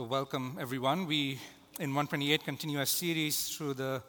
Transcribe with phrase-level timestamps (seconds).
[0.00, 1.04] So, welcome everyone.
[1.04, 1.32] We
[1.78, 4.02] in 128 continue a series through the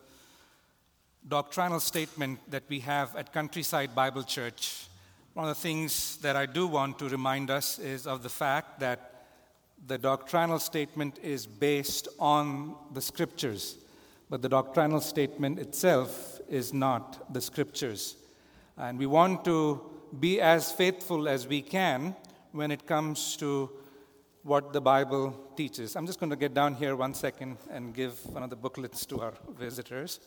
[1.28, 4.88] doctrinal statement that we have at Countryside Bible Church.
[5.34, 8.80] One of the things that I do want to remind us is of the fact
[8.80, 9.26] that
[9.86, 13.76] the doctrinal statement is based on the scriptures,
[14.30, 18.16] but the doctrinal statement itself is not the scriptures.
[18.78, 19.82] And we want to
[20.18, 22.16] be as faithful as we can
[22.54, 23.72] when it comes to
[24.44, 25.96] what the Bible teaches.
[25.96, 29.06] I'm just going to get down here one second and give one of the booklets
[29.08, 30.20] to our visitors.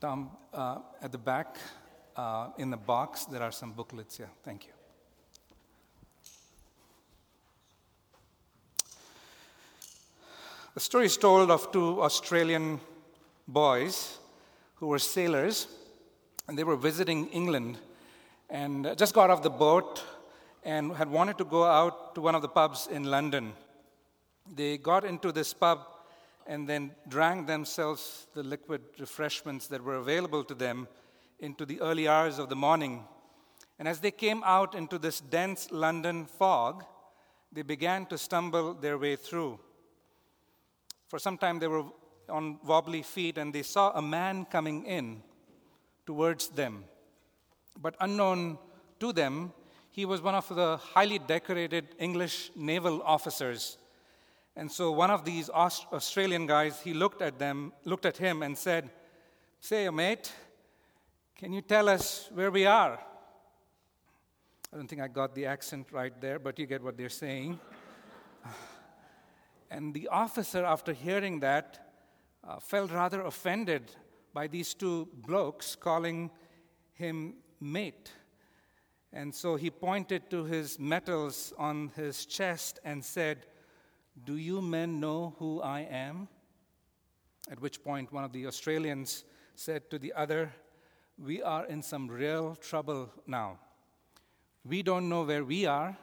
[0.00, 1.58] Tom, uh, at the back
[2.16, 4.30] uh, in the box, there are some booklets here.
[4.44, 4.72] Thank you.
[10.74, 12.80] The story is told of two Australian
[13.46, 14.18] boys
[14.76, 15.68] who were sailors,
[16.48, 17.76] and they were visiting England
[18.52, 20.04] and just got off the boat
[20.62, 23.54] and had wanted to go out to one of the pubs in London.
[24.54, 25.78] They got into this pub
[26.46, 30.86] and then drank themselves the liquid refreshments that were available to them
[31.40, 33.04] into the early hours of the morning.
[33.78, 36.84] And as they came out into this dense London fog,
[37.50, 39.58] they began to stumble their way through.
[41.08, 41.84] For some time, they were
[42.28, 45.22] on wobbly feet and they saw a man coming in
[46.04, 46.84] towards them.
[47.80, 48.58] But unknown
[49.00, 49.52] to them,
[49.90, 53.78] he was one of the highly decorated English naval officers.
[54.56, 58.42] And so one of these Aust- Australian guys, he looked at them, looked at him
[58.42, 58.90] and said,
[59.60, 60.32] Say, mate,
[61.36, 62.98] can you tell us where we are?
[64.72, 67.60] I don't think I got the accent right there, but you get what they're saying.
[69.70, 71.92] and the officer, after hearing that,
[72.42, 73.94] uh, felt rather offended
[74.32, 76.30] by these two blokes calling
[76.94, 78.10] him mate.
[79.12, 83.46] And so he pointed to his medals on his chest and said,
[84.24, 86.28] Do you men know who I am?
[87.50, 89.24] At which point, one of the Australians
[89.54, 90.52] said to the other,
[91.18, 93.58] We are in some real trouble now.
[94.64, 95.96] We don't know where we are,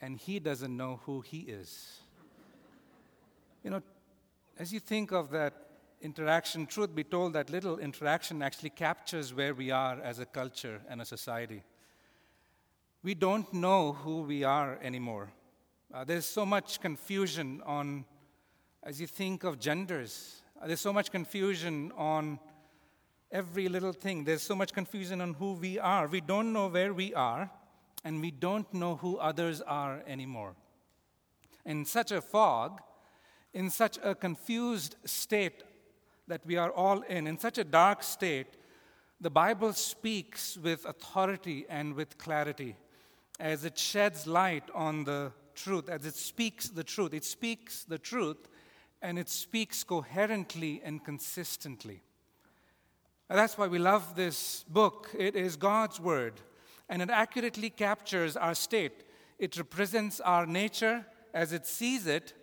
[0.00, 2.00] and he doesn't know who he is.
[3.62, 3.82] You know,
[4.58, 5.69] as you think of that
[6.00, 10.80] interaction, truth be told, that little interaction actually captures where we are as a culture
[10.88, 11.62] and a society.
[13.02, 15.30] We don't know who we are anymore.
[15.92, 18.04] Uh, there's so much confusion on,
[18.82, 22.38] as you think of genders, uh, there's so much confusion on
[23.32, 24.24] every little thing.
[24.24, 26.06] There's so much confusion on who we are.
[26.06, 27.50] We don't know where we are,
[28.04, 30.54] and we don't know who others are anymore.
[31.64, 32.80] In such a fog,
[33.54, 35.62] in such a confused state
[36.30, 38.46] that we are all in, in such a dark state,
[39.20, 42.76] the Bible speaks with authority and with clarity
[43.40, 47.12] as it sheds light on the truth, as it speaks the truth.
[47.14, 48.48] It speaks the truth
[49.02, 52.00] and it speaks coherently and consistently.
[53.28, 55.10] And that's why we love this book.
[55.18, 56.34] It is God's Word,
[56.88, 59.04] and it accurately captures our state.
[59.38, 62.34] It represents our nature as it sees it,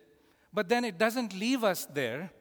[0.52, 2.32] but then it doesn't leave us there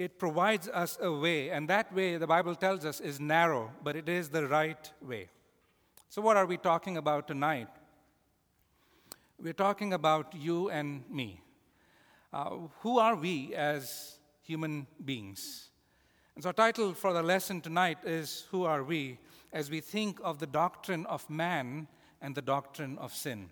[0.00, 3.96] it provides us a way, and that way, the Bible tells us, is narrow, but
[3.96, 5.28] it is the right way.
[6.08, 7.68] So, what are we talking about tonight?
[9.38, 11.42] We're talking about you and me.
[12.32, 12.50] Uh,
[12.80, 15.68] who are we as human beings?
[16.34, 19.18] And so, our title for the lesson tonight is Who Are We?
[19.52, 21.88] as we think of the doctrine of man
[22.22, 23.50] and the doctrine of sin.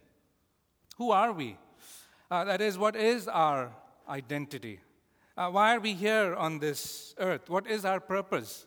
[0.97, 1.59] Who are we?
[2.31, 3.71] Uh, that is, what is our
[4.09, 4.81] identity?
[5.39, 7.49] Uh, why are we here on this earth?
[7.49, 8.67] What is our purpose?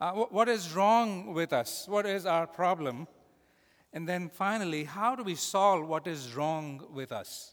[0.00, 1.86] Uh, wh- what is wrong with us?
[1.86, 3.06] What is our problem?
[3.92, 7.52] And then finally, how do we solve what is wrong with us?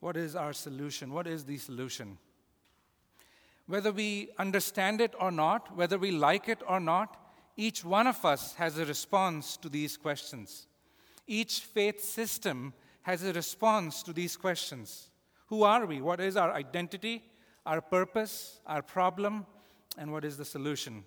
[0.00, 1.12] What is our solution?
[1.12, 2.18] What is the solution?
[3.68, 7.16] Whether we understand it or not, whether we like it or not,
[7.56, 10.66] each one of us has a response to these questions.
[11.28, 15.10] Each faith system has a response to these questions.
[15.46, 16.00] Who are we?
[16.00, 17.22] What is our identity,
[17.66, 19.46] our purpose, our problem,
[19.98, 21.04] and what is the solution?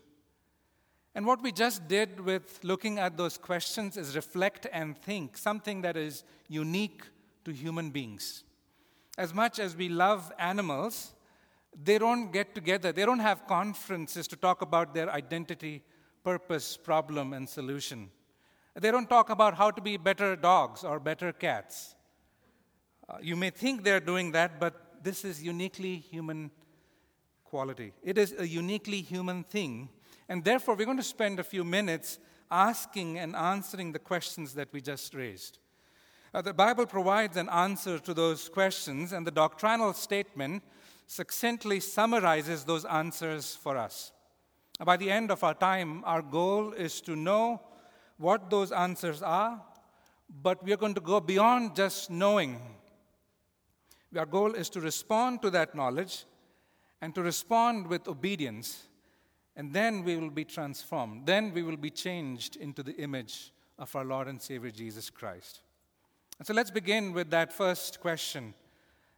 [1.16, 5.82] And what we just did with looking at those questions is reflect and think, something
[5.82, 7.02] that is unique
[7.44, 8.44] to human beings.
[9.18, 11.14] As much as we love animals,
[11.84, 15.84] they don't get together, they don't have conferences to talk about their identity,
[16.24, 18.12] purpose, problem, and solution.
[18.76, 21.96] They don't talk about how to be better dogs or better cats.
[23.10, 26.52] Uh, you may think they're doing that, but this is uniquely human
[27.46, 27.94] quality.
[28.04, 29.90] It is a uniquely human thing.
[30.28, 32.20] And therefore, we're going to spend a few minutes
[32.52, 35.60] asking and answering the questions that we just raised.
[36.34, 40.64] Uh, the Bible provides an answer to those questions, and the doctrinal statement
[41.08, 44.12] succinctly summarizes those answers for us.
[44.84, 47.62] By the end of our time, our goal is to know
[48.18, 49.62] what those answers are,
[50.44, 52.60] but we are going to go beyond just knowing.
[54.16, 56.26] Our goal is to respond to that knowledge
[57.02, 58.88] and to respond with obedience,
[59.56, 61.26] and then we will be transformed.
[61.26, 65.62] Then we will be changed into the image of our Lord and Savior Jesus Christ.
[66.40, 68.54] And so let's begin with that first question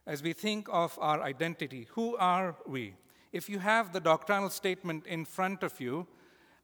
[0.06, 1.86] as we think of our identity.
[1.92, 2.94] Who are we?
[3.32, 6.06] If you have the doctrinal statement in front of you,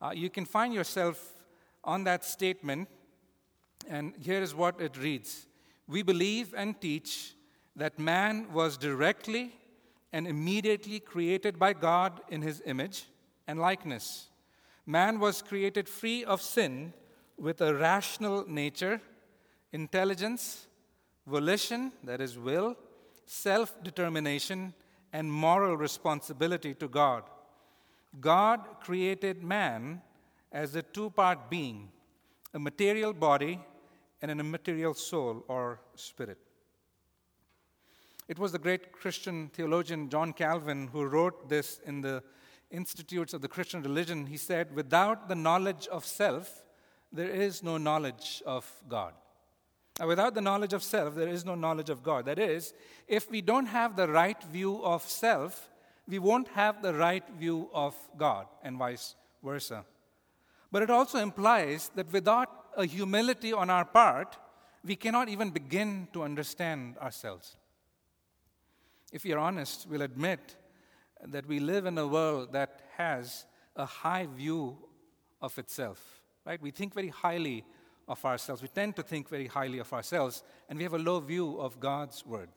[0.03, 1.33] uh, you can find yourself
[1.85, 2.89] on that statement,
[3.89, 5.47] and here is what it reads
[5.87, 7.36] We believe and teach
[7.77, 9.53] that man was directly
[10.13, 13.05] and immediately created by God in his image
[13.47, 14.29] and likeness.
[14.87, 16.95] Man was created free of sin
[17.39, 19.01] with a rational nature,
[19.73, 20.67] intelligence,
[21.27, 22.77] volition, that is, will,
[23.27, 24.73] self determination,
[25.13, 27.25] and moral responsibility to God.
[28.21, 30.01] God created man
[30.51, 31.91] as a two part being
[32.55, 33.61] a material body
[34.23, 36.39] and an immaterial soul or spirit.
[38.29, 42.23] It was the great Christian theologian John Calvin who wrote this in the
[42.71, 44.27] Institutes of the Christian Religion.
[44.27, 46.65] He said, Without the knowledge of self,
[47.13, 49.15] there is no knowledge of God.
[50.01, 52.27] Now, without the knowledge of self, there is no knowledge of God.
[52.27, 52.75] That is,
[53.07, 55.71] if we don't have the right view of self,
[56.09, 59.85] we won't have the right view of God, and vice versa.
[60.71, 64.37] But it also implies that without a humility on our part,
[64.85, 67.57] we cannot even begin to understand ourselves.
[69.13, 70.57] If we are honest, we'll admit
[71.25, 74.77] that we live in a world that has a high view
[75.41, 76.61] of itself, right?
[76.61, 77.65] We think very highly
[78.09, 78.63] of ourselves.
[78.63, 81.81] We tend to think very highly of ourselves, and we have a low view of
[81.81, 82.49] God's word.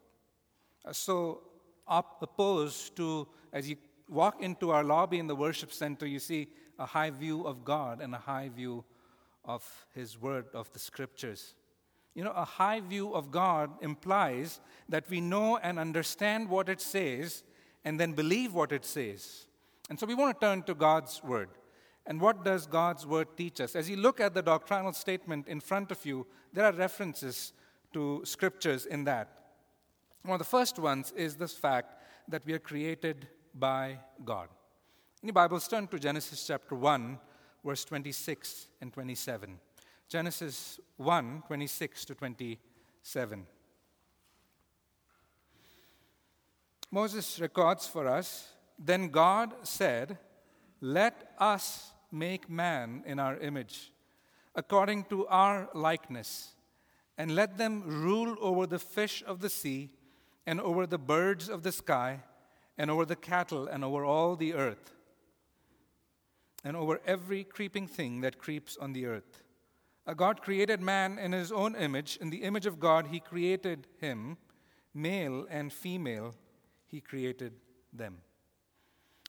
[0.86, 1.42] Uh, so,
[1.88, 3.76] opposed to, as you
[4.08, 6.48] walk into our lobby in the worship center, you see
[6.78, 8.84] a high view of God and a high view
[9.44, 9.64] of
[9.94, 11.56] His word, of the scriptures.
[12.16, 14.60] You know, a high view of God implies
[14.90, 17.44] that we know and understand what it says
[17.86, 19.48] and then believe what it says.
[19.90, 21.50] And so we want to turn to God's word.
[22.06, 23.76] And what does God's word teach us?
[23.76, 27.54] As you look at the doctrinal statement in front of you, there are references
[27.94, 29.30] to scriptures in that.
[30.24, 31.96] One of the first ones is this fact
[32.28, 34.50] that we are created by God.
[35.22, 37.20] In your Bibles, turn to Genesis chapter 1,
[37.64, 39.60] verse 26 and 27.
[40.10, 43.46] Genesis 1, 26 to 27.
[46.90, 50.18] Moses records for us Then God said,
[50.82, 53.92] Let us make man in our image,
[54.56, 56.56] according to our likeness,
[57.16, 59.92] and let them rule over the fish of the sea,
[60.48, 62.22] and over the birds of the sky,
[62.80, 64.96] and over the cattle, and over all the earth,
[66.64, 69.44] and over every creeping thing that creeps on the earth.
[70.16, 72.18] God created man in his own image.
[72.22, 74.38] In the image of God, he created him.
[74.94, 76.36] Male and female,
[76.88, 77.54] he created
[77.94, 78.18] them.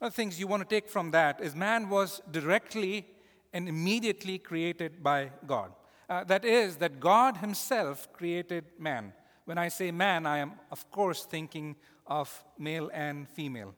[0.01, 3.07] Other things you want to take from that is man was directly
[3.53, 5.73] and immediately created by God.
[6.09, 9.13] Uh, that is, that God Himself created man.
[9.45, 13.75] When I say man, I am, of course, thinking of male and female.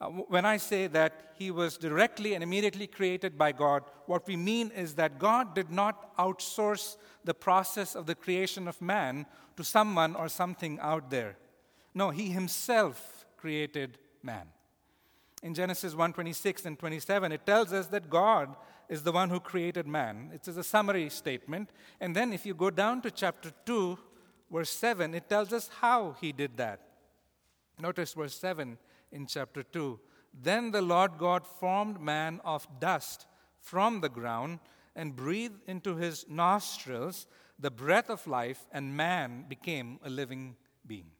[0.00, 4.36] Uh, when I say that he was directly and immediately created by God, what we
[4.36, 9.64] mean is that God did not outsource the process of the creation of man to
[9.64, 11.36] someone or something out there.
[11.94, 14.48] No, he himself created man
[15.44, 18.56] in Genesis 1:26 and 27, it tells us that God
[18.88, 20.30] is the one who created man.
[20.32, 21.70] It is a summary statement.
[22.00, 23.98] And then if you go down to chapter 2,
[24.50, 26.80] verse 7, it tells us how he did that.
[27.78, 28.78] Notice verse 7
[29.14, 29.98] in chapter 2.
[30.42, 33.26] Then the Lord God formed man of dust
[33.60, 34.58] from the ground
[34.96, 37.26] and breathed into his nostrils
[37.58, 40.56] the breath of life, and man became a living
[40.86, 41.10] being.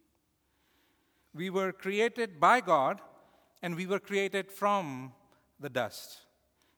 [1.32, 3.00] We were created by God
[3.62, 5.12] and we were created from
[5.58, 6.18] the dust.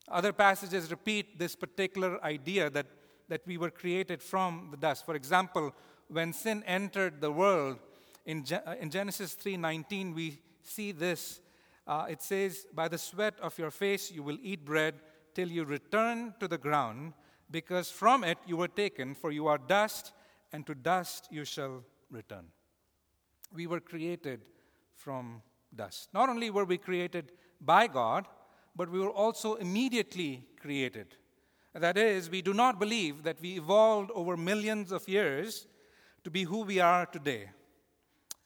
[0.08, 2.86] Other passages repeat this particular idea that,
[3.28, 5.04] that we were created from the dust.
[5.04, 5.74] For example,
[6.08, 7.78] when sin entered the world,
[8.24, 8.44] in,
[8.80, 11.40] in Genesis 3:19, we see this.
[11.86, 15.00] Uh, it says, "By the sweat of your face you will eat bread
[15.34, 17.14] till you return to the ground,
[17.50, 20.12] because from it you were taken, for you are dust,
[20.52, 22.50] and to dust you shall return."
[23.52, 24.44] We were created
[24.94, 25.42] from
[25.74, 26.08] dust.
[26.12, 28.26] Not only were we created by God,
[28.74, 31.16] but we were also immediately created.
[31.72, 35.66] That is, we do not believe that we evolved over millions of years
[36.24, 37.50] to be who we are today.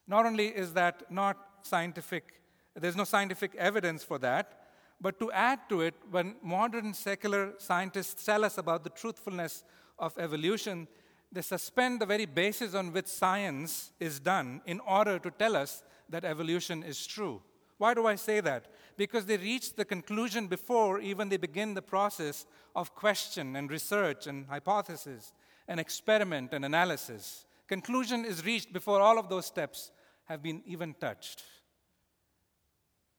[0.06, 2.40] Not only is that not scientific,
[2.74, 4.60] there's no scientific evidence for that,
[5.00, 9.64] but to add to it, when modern secular scientists tell us about the truthfulness
[9.98, 10.86] of evolution,
[11.32, 15.82] they suspend the very basis on which science is done in order to tell us
[16.08, 17.40] that evolution is true.
[17.78, 18.66] Why do I say that?
[18.98, 22.44] Because they reach the conclusion before even they begin the process
[22.76, 25.32] of question and research and hypothesis
[25.66, 27.46] and experiment and analysis.
[27.68, 29.92] Conclusion is reached before all of those steps
[30.30, 31.42] have been even touched.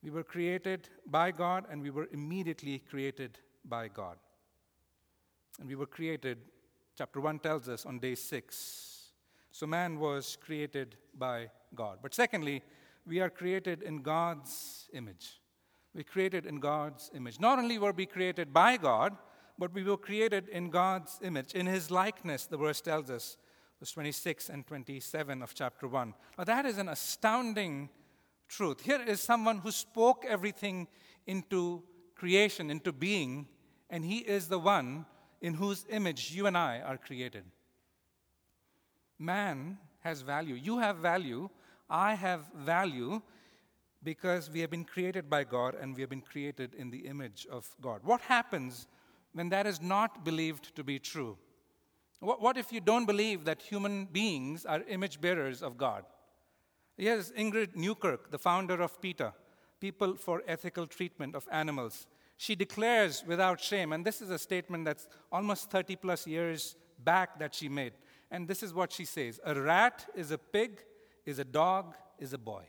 [0.02, 4.16] We were created by God and we were immediately created by God.
[5.60, 6.38] And we were created,
[6.98, 9.12] chapter 1 tells us, on day 6.
[9.52, 11.98] So man was created by God.
[12.02, 12.64] But secondly,
[13.06, 15.42] we are created in God's image.
[15.94, 17.42] We're created in God's image.
[17.42, 19.18] Not only were we created by God,
[19.60, 23.36] but we were created in God's image, in His likeness, the verse tells us,
[23.82, 26.14] verse 26 and 27 of chapter 1.
[26.38, 27.90] Now, that is an astounding
[28.48, 28.82] truth.
[28.82, 30.88] Here is someone who spoke everything
[31.26, 31.82] into
[32.16, 33.48] creation, into being,
[33.90, 35.08] and he is the one
[35.42, 37.44] in whose image you and I are created.
[39.18, 40.54] Man has value.
[40.54, 41.50] You have value.
[41.90, 43.20] I have value
[44.04, 47.48] because we have been created by God and we have been created in the image
[47.50, 48.02] of God.
[48.04, 48.86] What happens
[49.34, 51.36] when that is not believed to be true?
[52.22, 56.06] What, what if you don't believe that human beings are image bearers of God?
[56.96, 59.34] Yes, Ingrid Newkirk, the founder of PETA,
[59.80, 62.06] People for Ethical Treatment of Animals.
[62.38, 67.40] She declares without shame, and this is a statement that's almost 30 plus years back
[67.40, 67.94] that she made.
[68.30, 70.84] And this is what she says A rat is a pig,
[71.26, 72.66] is a dog, is a boy.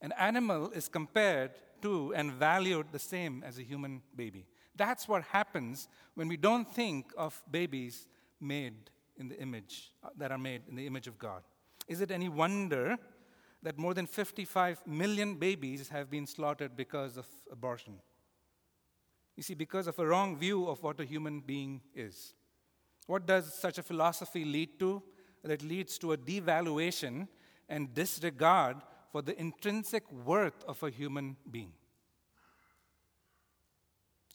[0.00, 4.46] An animal is compared to and valued the same as a human baby.
[4.80, 8.08] That's what happens when we don't think of babies
[8.40, 11.42] made in the image, uh, that are made in the image of God.
[11.86, 12.96] Is it any wonder
[13.62, 18.00] that more than 55 million babies have been slaughtered because of abortion?
[19.36, 22.32] You see, because of a wrong view of what a human being is.
[23.06, 25.02] What does such a philosophy lead to?
[25.44, 27.28] That leads to a devaluation
[27.68, 28.78] and disregard
[29.12, 31.74] for the intrinsic worth of a human being.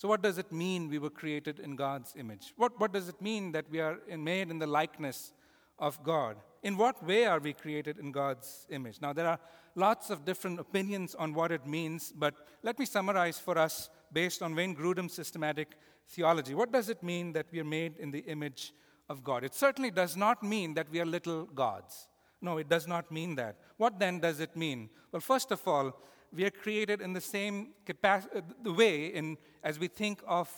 [0.06, 2.54] So, what does it mean we were created in God's image?
[2.58, 5.34] What, what does it mean that we are made in the likeness
[5.80, 6.38] of God?
[6.62, 9.02] In what way are we created in God's image?
[9.02, 9.40] Now, there are
[9.74, 14.44] lots of different opinions on what it means, but let me summarize for us based
[14.44, 15.70] on Wayne Grudem's systematic
[16.08, 16.54] theology.
[16.54, 18.76] What does it mean that we are made in the image
[19.10, 19.44] of God?
[19.44, 22.10] It certainly does not mean that we are little gods.
[22.42, 23.56] No, it does not mean that.
[23.78, 24.92] What then does it mean?
[25.12, 26.00] Well, first of all,
[26.36, 30.50] we are created in the same capacity, the way in, as we think of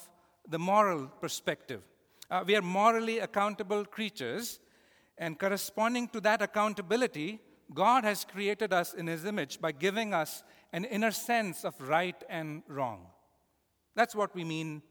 [0.49, 1.81] the moral perspective.
[2.29, 4.59] Uh, we are morally accountable creatures
[5.17, 7.39] and corresponding to that accountability,
[7.73, 10.43] God has created us in His image by giving us
[10.73, 13.07] an inner sense of right and wrong.
[13.95, 14.81] That's what we mean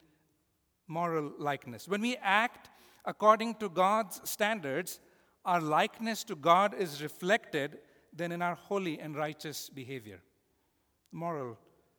[0.88, 1.88] moral likeness.
[1.88, 2.70] When we act
[3.04, 5.00] according to God's standards,
[5.44, 7.78] our likeness to God is reflected
[8.12, 10.20] then in our holy and righteous behavior.
[11.12, 11.56] Moral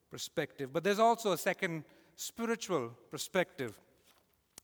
[0.10, 0.72] perspective.
[0.72, 1.84] But there's also a second
[2.16, 3.80] spiritual perspective.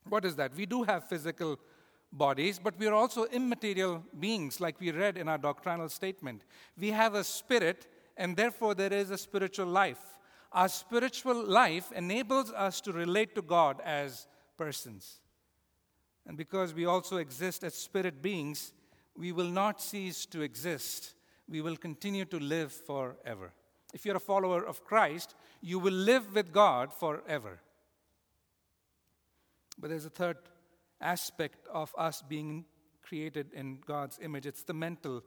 [0.07, 0.55] What is that?
[0.55, 1.59] We do have physical
[2.12, 6.43] bodies, but we are also immaterial beings, like we read in our doctrinal statement.
[6.77, 10.01] We have a spirit, and therefore there is a spiritual life.
[10.51, 15.19] Our spiritual life enables us to relate to God as persons.
[16.27, 18.73] And because we also exist as spirit beings,
[19.17, 21.15] we will not cease to exist.
[21.50, 23.51] We will continue to live forever.
[23.93, 27.59] If you're a follower of Christ, you will live with God forever.
[29.77, 30.38] But there's a third
[31.00, 32.65] aspect of us being
[33.01, 34.45] created in God's image.
[34.45, 35.23] It's the mental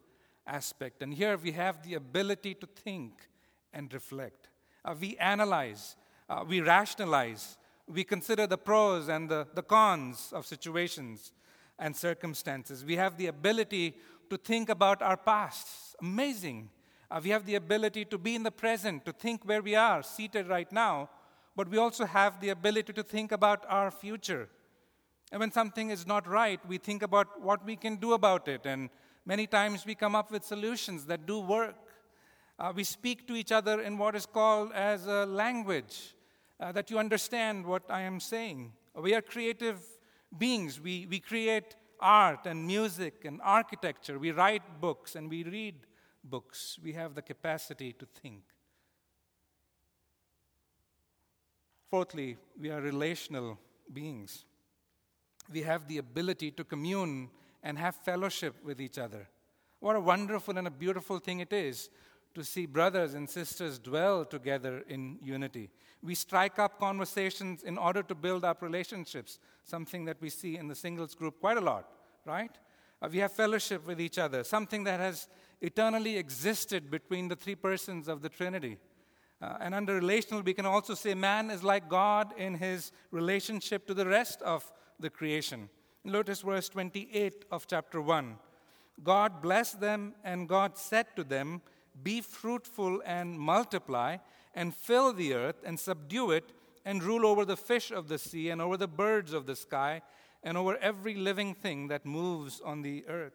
[0.46, 1.02] aspect.
[1.02, 3.28] And here we have the ability to think
[3.73, 4.49] and reflect.
[4.85, 5.96] Uh, we analyze,
[6.28, 7.58] uh, we rationalize,
[7.88, 11.32] we consider the pros and the, the cons of situations
[11.78, 12.85] and circumstances.
[12.85, 13.96] We have the ability
[14.30, 15.68] to think about our past.
[16.00, 16.70] Amazing.
[17.10, 20.02] Uh, we have the ability to be in the present, to think where we are,
[20.02, 21.08] seated right now,
[21.54, 24.48] but we also have the ability to think about our future.
[25.32, 28.66] And when something is not right, we think about what we can do about it.
[28.66, 28.90] And
[29.25, 31.76] many times we come up with solutions that do work.
[32.58, 36.14] Uh, we speak to each other in what is called as a language,
[36.60, 38.72] uh, that you understand what I am saying.
[38.94, 39.80] We are creative
[40.38, 40.80] beings.
[40.80, 44.18] We, we create art and music and architecture.
[44.18, 45.75] We write books and we read
[46.28, 46.78] books.
[46.83, 48.42] We have the capacity to think.
[51.90, 53.59] Fourthly, we are relational
[53.92, 54.45] beings.
[55.52, 57.30] We have the ability to commune
[57.62, 59.28] and have fellowship with each other.
[59.80, 61.90] What a wonderful and a beautiful thing it is
[62.35, 65.71] to see brothers and sisters dwell together in unity.
[66.02, 70.68] We strike up conversations in order to build up relationships, something that we see in
[70.68, 71.88] the singles group quite a lot,
[72.26, 72.50] right?
[73.00, 75.28] Uh, we have fellowship with each other, something that has
[75.60, 78.78] eternally existed between the three persons of the Trinity.
[79.40, 83.86] Uh, and under relational, we can also say man is like God in his relationship
[83.86, 85.68] to the rest of the creation.
[86.04, 88.36] Notice verse 28 of chapter 1.
[89.02, 91.60] God blessed them, and God said to them,
[92.02, 94.18] Be fruitful and multiply,
[94.54, 96.52] and fill the earth, and subdue it,
[96.84, 100.00] and rule over the fish of the sea, and over the birds of the sky,
[100.42, 103.34] and over every living thing that moves on the earth.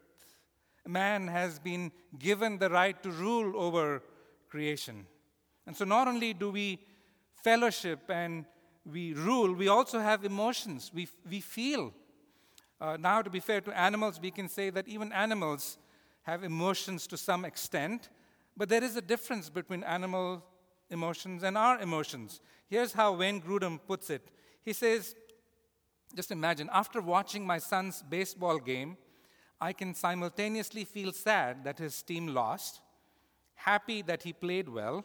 [0.86, 4.02] Man has been given the right to rule over
[4.48, 5.06] creation.
[5.66, 6.80] And so, not only do we
[7.44, 8.44] fellowship and
[8.84, 10.90] we rule, we also have emotions.
[10.92, 11.92] We, we feel.
[12.80, 15.78] Uh, now, to be fair to animals, we can say that even animals
[16.22, 18.08] have emotions to some extent,
[18.56, 20.44] but there is a difference between animal
[20.90, 22.40] emotions and our emotions.
[22.68, 24.28] Here's how Wayne Grudem puts it
[24.62, 25.14] He says,
[26.14, 28.96] Just imagine, after watching my son's baseball game,
[29.62, 32.80] I can simultaneously feel sad that his team lost,
[33.54, 35.04] happy that he played well,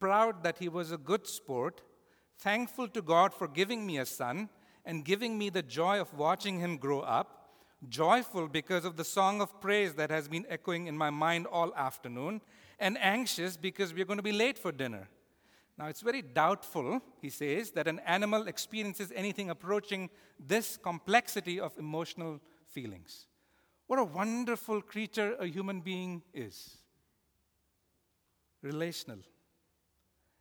[0.00, 1.82] proud that he was a good sport,
[2.38, 4.48] thankful to God for giving me a son
[4.86, 9.42] and giving me the joy of watching him grow up, joyful because of the song
[9.42, 12.40] of praise that has been echoing in my mind all afternoon,
[12.78, 15.10] and anxious because we're going to be late for dinner.
[15.76, 20.08] Now, it's very doubtful, he says, that an animal experiences anything approaching
[20.40, 23.26] this complexity of emotional feelings.
[23.86, 26.78] What a wonderful creature a human being is.
[28.62, 29.18] Relational.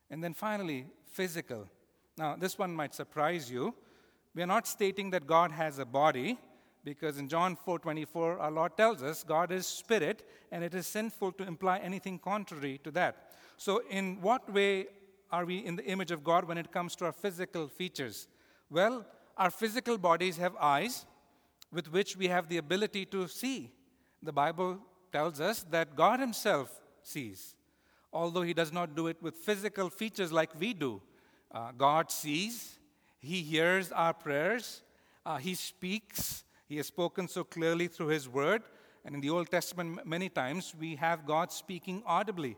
[0.09, 1.67] And then finally, physical.
[2.17, 3.73] Now, this one might surprise you.
[4.35, 6.39] We are not stating that God has a body,
[6.83, 11.31] because in John 4:24 our Lord tells us God is spirit and it is sinful
[11.33, 13.35] to imply anything contrary to that.
[13.57, 14.87] So in what way
[15.31, 18.27] are we in the image of God when it comes to our physical features?
[18.69, 19.05] Well,
[19.37, 21.05] our physical bodies have eyes
[21.73, 23.71] with which we have the ability to see.
[24.21, 24.79] The Bible
[25.11, 26.69] tells us that God himself
[27.01, 27.55] sees,
[28.11, 31.01] although he does not do it with physical features like we do.
[31.51, 32.79] Uh, God sees,
[33.19, 34.81] he hears our prayers,
[35.25, 36.43] uh, He speaks.
[36.67, 38.63] He has spoken so clearly through His word.
[39.05, 42.57] And in the Old Testament, many times we have God speaking audibly.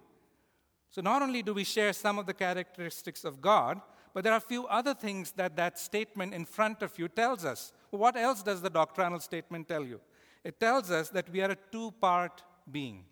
[0.92, 3.82] So not only do we share some of the characteristics of God,
[4.14, 7.44] but there are a few other things that that statement in front of you tells
[7.44, 7.74] us.
[7.96, 10.00] What else does the doctrinal statement tell you?
[10.44, 13.04] It tells us that we are a two part being.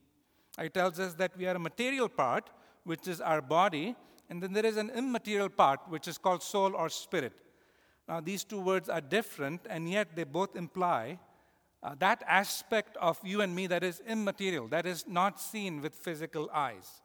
[0.60, 2.50] It tells us that we are a material part,
[2.84, 3.96] which is our body,
[4.30, 7.34] and then there is an immaterial part, which is called soul or spirit.
[8.08, 11.20] Now, these two words are different, and yet they both imply
[11.82, 15.96] uh, that aspect of you and me that is immaterial, that is not seen with
[15.96, 17.02] physical eyes.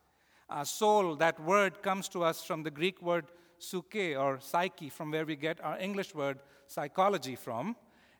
[0.48, 3.26] Uh, soul, that word comes to us from the Greek word
[3.58, 7.76] psyche or psyche, from where we get our English word psychology from.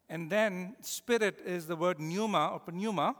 [0.09, 3.15] And then spirit is the word pneuma or pneuma.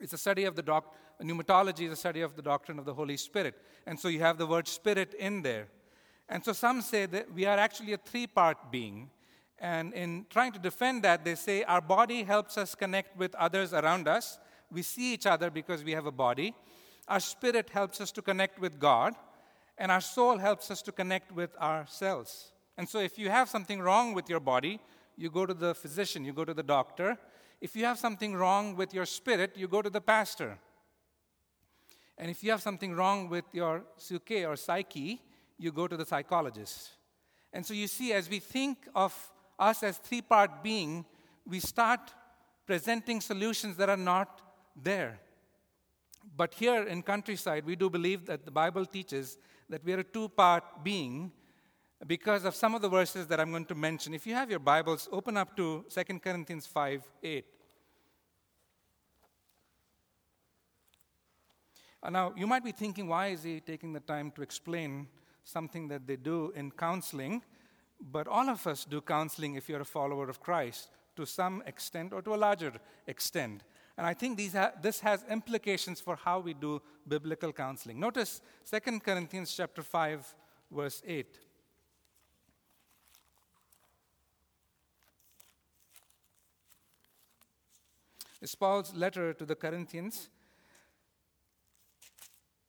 [0.00, 2.94] It's a study of the doc- pneumatology is a study of the doctrine of the
[2.94, 3.54] Holy Spirit.
[3.86, 5.68] And so you have the word spirit in there.
[6.28, 9.10] And so some say that we are actually a three part being.
[9.58, 13.72] And in trying to defend that, they say our body helps us connect with others
[13.72, 14.38] around us.
[14.70, 16.54] We see each other because we have a body.
[17.06, 19.14] Our spirit helps us to connect with God.
[19.76, 22.52] And our soul helps us to connect with ourselves.
[22.76, 24.80] And so if you have something wrong with your body,
[25.16, 27.16] you go to the physician, you go to the doctor.
[27.60, 30.58] If you have something wrong with your spirit, you go to the pastor.
[32.18, 35.20] And if you have something wrong with your psyche or psyche,
[35.58, 36.90] you go to the psychologist.
[37.52, 39.14] And so you see, as we think of
[39.58, 41.04] us as three part being,
[41.46, 42.12] we start
[42.66, 44.40] presenting solutions that are not
[44.74, 45.20] there.
[46.36, 50.04] But here in countryside, we do believe that the Bible teaches that we are a
[50.04, 51.32] two part being
[52.06, 54.14] because of some of the verses that I'm going to mention.
[54.14, 57.44] If you have your Bibles, open up to 2 Corinthians 5 8.
[62.02, 65.08] Uh, now, you might be thinking, why is he taking the time to explain
[65.44, 67.42] something that they do in counseling?
[67.98, 72.12] But all of us do counseling if you're a follower of Christ to some extent
[72.12, 72.72] or to a larger
[73.06, 73.62] extent.
[73.96, 78.00] And I think ha- this has implications for how we do biblical counseling.
[78.00, 80.34] Notice 2 Corinthians chapter 5
[80.70, 81.38] verse 8.
[88.42, 90.28] It's Paul's letter to the Corinthians.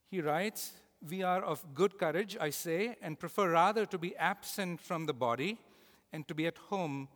[0.09, 0.71] He writes,
[1.09, 5.13] we are of good courage, I say, and prefer rather to be absent from the
[5.13, 5.57] body
[6.13, 7.09] and to be at home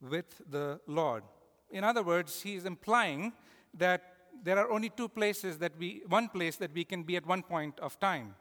[0.00, 1.22] with the Lord.
[1.70, 3.32] In other words, he is implying
[3.74, 4.02] that
[4.42, 7.42] there are only two places that we, one place that we can be at one
[7.42, 8.34] point of time.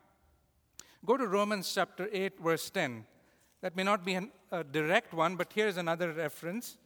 [1.06, 3.06] Go to Romans chapter 8, verse 10.
[3.62, 6.78] That may not be an, a direct one, but here's another reference.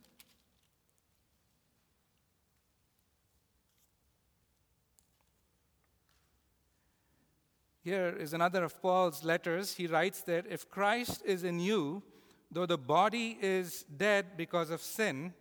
[7.84, 9.76] Here is another of Paul's letters.
[9.76, 12.02] He writes that if Christ is in you,
[12.50, 15.34] though the body is dead because of sin,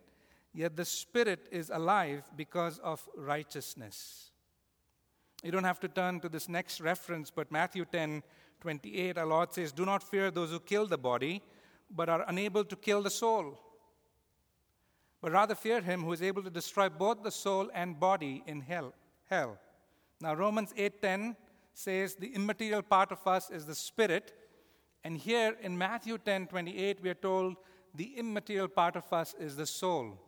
[0.52, 4.30] yet the spirit is alive because of righteousness.
[5.42, 8.22] You don't have to turn to this next reference, but Matthew 10
[8.60, 11.42] 28, our Lord says, Do not fear those who kill the body,
[11.90, 13.58] but are unable to kill the soul.
[15.20, 18.60] But rather fear him who is able to destroy both the soul and body in
[18.60, 18.94] hell.
[19.28, 19.58] hell.
[20.20, 21.36] Now Romans 8:10
[21.74, 24.32] says the immaterial part of us is the spirit,
[25.02, 27.56] and here in Matthew 10:28 we are told
[27.94, 30.18] the immaterial part of us is the soul.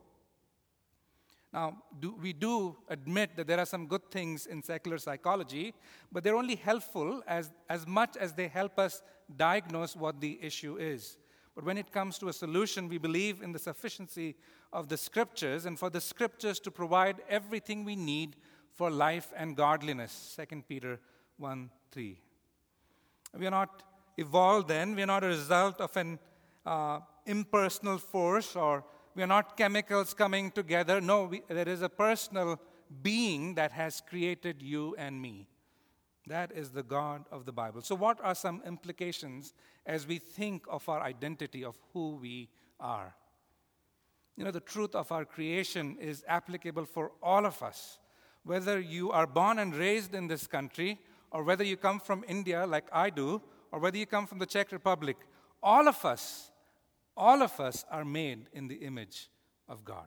[1.55, 5.73] Now, do, we do admit that there are some good things in secular psychology,
[6.11, 9.03] but they're only helpful as, as much as they help us
[9.37, 11.17] diagnose what the issue is.
[11.55, 14.35] But when it comes to a solution, we believe in the sufficiency
[14.73, 18.35] of the scriptures and for the scriptures to provide everything we need
[18.73, 20.37] for life and godliness.
[20.51, 20.99] 2 Peter
[21.39, 22.21] 1 3.
[23.39, 23.85] We are not
[24.17, 26.19] evolved then, we are not a result of an
[26.67, 28.83] uh, impersonal force or
[29.15, 31.01] we are not chemicals coming together.
[31.01, 32.61] No, we, there is a personal
[33.03, 35.49] being that has created you and me.
[36.27, 37.83] That is the God of the Bible.
[37.83, 39.53] So, what are some implications
[39.85, 42.49] as we think of our identity, of who we
[42.81, 43.15] are?
[44.37, 47.99] You know, the truth of our creation is applicable for all of us.
[48.43, 50.99] Whether you are born and raised in this country,
[51.31, 54.47] or whether you come from India like I do, or whether you come from the
[54.47, 55.17] Czech Republic,
[55.63, 56.51] all of us
[57.17, 59.29] all of us are made in the image
[59.69, 60.07] of God.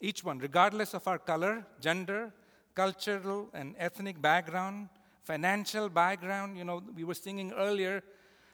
[0.00, 2.32] Each one, regardless of our color, gender,
[2.74, 4.88] cultural and ethnic background,
[5.22, 8.02] financial background, you know, we were singing earlier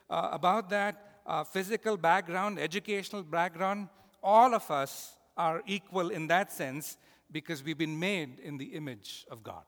[0.08, 3.88] uh, about that, uh, physical background, educational background,
[4.22, 6.96] all of us are equal in that sense
[7.30, 9.64] because we've been made in the image of God.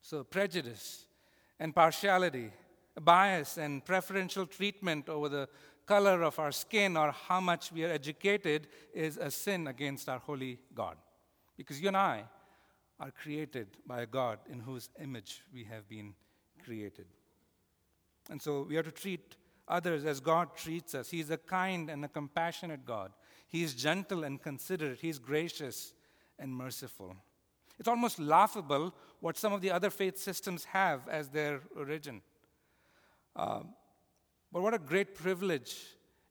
[0.00, 1.06] So, prejudice
[1.58, 2.50] and partiality,
[3.00, 5.48] bias and preferential treatment over the
[5.86, 10.18] color of our skin or how much we are educated is a sin against our
[10.18, 10.96] holy God.
[11.56, 12.24] Because you and I
[13.00, 16.14] are created by a God in whose image we have been
[16.64, 17.06] created.
[18.30, 19.36] And so we are to treat
[19.68, 21.10] others as God treats us.
[21.10, 23.12] He is a kind and a compassionate God.
[23.48, 25.00] He is gentle and considerate.
[25.00, 25.92] He is gracious
[26.38, 27.16] and merciful.
[27.78, 32.22] It's almost laughable what some of the other faith systems have as their origin.
[33.34, 33.60] Uh,
[34.52, 35.76] but what a great privilege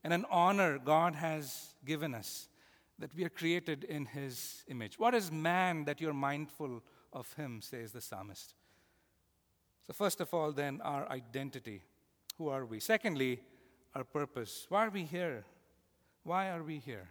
[0.03, 2.47] and an honor God has given us
[2.99, 4.99] that we are created in His image.
[4.99, 8.53] What is man that you're mindful of Him, says the psalmist.
[9.87, 11.81] So, first of all, then, our identity.
[12.37, 12.79] Who are we?
[12.79, 13.41] Secondly,
[13.95, 14.65] our purpose.
[14.69, 15.43] Why are we here?
[16.23, 17.09] Why are we here?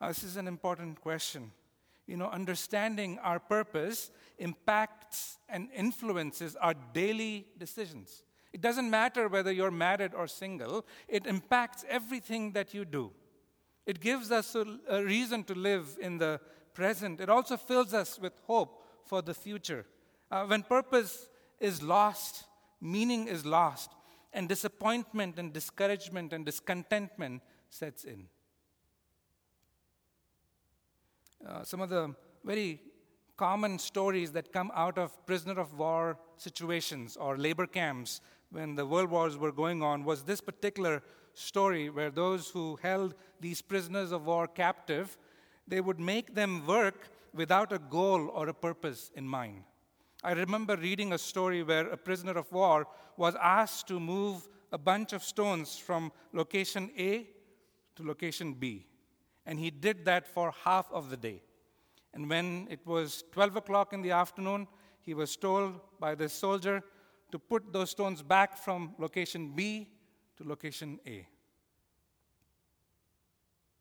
[0.00, 1.52] Uh, this is an important question.
[2.06, 8.22] You know, understanding our purpose impacts and influences our daily decisions.
[8.56, 13.12] It doesn't matter whether you're married or single, it impacts everything that you do.
[13.84, 16.40] It gives us a, a, reason to live in the
[16.72, 17.20] present.
[17.20, 19.84] It also fills us with hope for the future.
[20.30, 21.28] Uh, when purpose
[21.60, 22.44] is lost,
[22.80, 23.90] meaning is lost,
[24.32, 28.26] and disappointment and discouragement and discontentment sets in.
[31.46, 32.80] Uh, some of the very
[33.36, 38.86] common stories that come out of prisoner of war situations or labor camps when the
[38.86, 41.02] world wars were going on was this particular
[41.34, 45.18] story where those who held these prisoners of war captive
[45.68, 49.64] they would make them work without a goal or a purpose in mind.
[50.22, 54.78] I remember reading a story where a prisoner of war was asked to move a
[54.78, 57.26] bunch of stones from location a
[57.96, 58.86] to location b
[59.44, 61.42] and he did that for half of the day.
[62.12, 64.66] And when it was 12 o'clock in the afternoon
[65.00, 66.82] he was told by the soldier
[67.32, 69.88] to put those stones back from location B
[70.36, 71.26] to location A.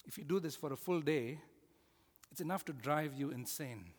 [0.06, 1.40] If you do this for a full day,
[2.32, 3.92] it's enough to drive you insane.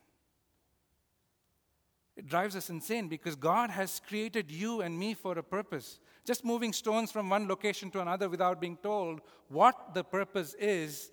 [2.17, 5.99] It drives us insane because God has created you and me for a purpose.
[6.25, 11.11] Just moving stones from one location to another without being told what the purpose is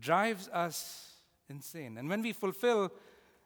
[0.00, 1.12] drives us
[1.50, 1.98] insane.
[1.98, 2.90] And when we fulfill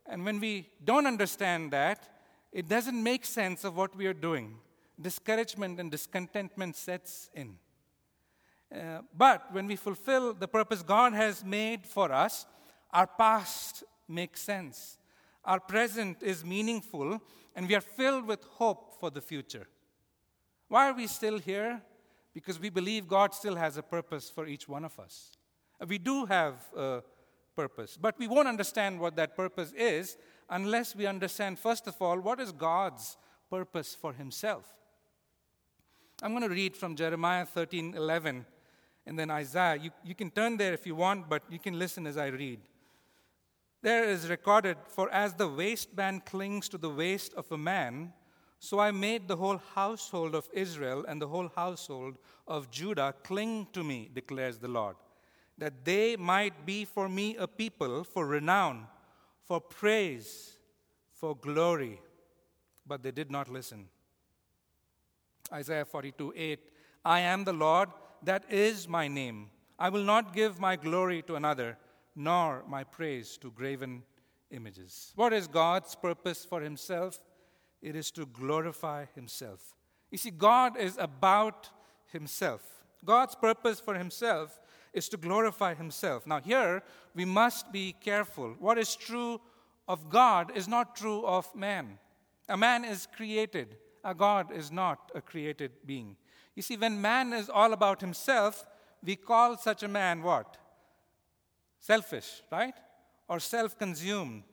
[0.06, 2.13] and when we don't understand that,
[2.54, 4.54] it doesn't make sense of what we are doing.
[4.98, 7.56] Discouragement and discontentment sets in.
[8.72, 12.46] Uh, but when we fulfill the purpose God has made for us,
[12.92, 14.98] our past makes sense.
[15.44, 17.20] Our present is meaningful,
[17.56, 19.66] and we are filled with hope for the future.
[20.68, 21.82] Why are we still here?
[22.32, 25.32] Because we believe God still has a purpose for each one of us.
[25.80, 27.02] Uh, we do have a
[27.56, 30.16] purpose, but we won't understand what that purpose is
[30.50, 33.16] unless we understand, first of all, what is God's
[33.50, 34.74] purpose for Himself.
[36.22, 38.46] I'm going to read from Jeremiah 13 11
[39.06, 39.76] and then Isaiah.
[39.76, 42.60] You, you can turn there if you want, but you can listen as I read.
[43.82, 48.12] There is recorded, For as the waistband clings to the waist of a man,
[48.58, 52.16] so I made the whole household of Israel and the whole household
[52.48, 54.96] of Judah cling to me, declares the Lord,
[55.58, 58.86] that they might be for me a people for renown,
[59.44, 60.56] for praise,
[61.12, 62.00] for glory.
[62.86, 63.88] But they did not listen.
[65.52, 66.58] Isaiah 42 8
[67.04, 67.90] I am the Lord,
[68.22, 69.50] that is my name.
[69.78, 71.76] I will not give my glory to another,
[72.16, 74.02] nor my praise to graven
[74.50, 75.12] images.
[75.16, 77.18] What is God's purpose for himself?
[77.82, 79.74] It is to glorify himself.
[80.10, 81.68] You see, God is about
[82.06, 82.62] himself.
[83.04, 84.58] God's purpose for himself
[84.94, 86.26] is to glorify himself.
[86.26, 86.82] Now, here
[87.14, 88.54] we must be careful.
[88.58, 89.40] What is true
[89.88, 91.98] of God is not true of man.
[92.48, 96.16] A man is created, a God is not a created being.
[96.54, 98.66] You see, when man is all about himself,
[99.02, 100.56] we call such a man what?
[101.80, 102.74] Selfish, right?
[103.28, 104.44] Or self consumed.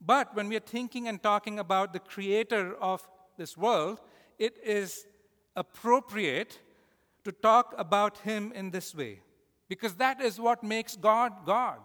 [0.00, 3.06] But when we are thinking and talking about the creator of
[3.36, 4.00] this world,
[4.38, 5.06] it is
[5.56, 6.60] appropriate
[7.24, 9.20] to talk about him in this way.
[9.74, 11.78] Because that is what makes God God.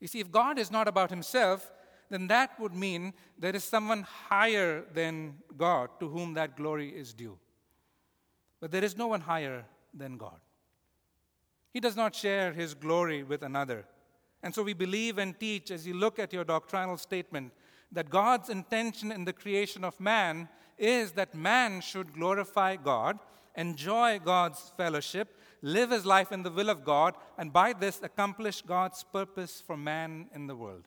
[0.00, 1.70] You see, if God is not about himself,
[2.10, 7.14] then that would mean there is someone higher than God to whom that glory is
[7.14, 7.38] due.
[8.60, 10.40] But there is no one higher than God.
[11.72, 13.86] He does not share his glory with another.
[14.42, 17.52] And so we believe and teach, as you look at your doctrinal statement,
[17.92, 23.18] that God's intention in the creation of man is that man should glorify God,
[23.56, 28.62] enjoy God's fellowship, live his life in the will of God, and by this accomplish
[28.62, 30.86] God's purpose for man in the world.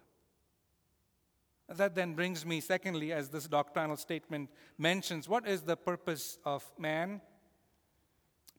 [1.69, 6.63] That then brings me, secondly, as this doctrinal statement mentions, what is the purpose of
[6.77, 7.21] man?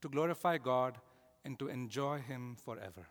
[0.05, 0.99] to glorify God
[1.47, 3.07] and to enjoy Him forever.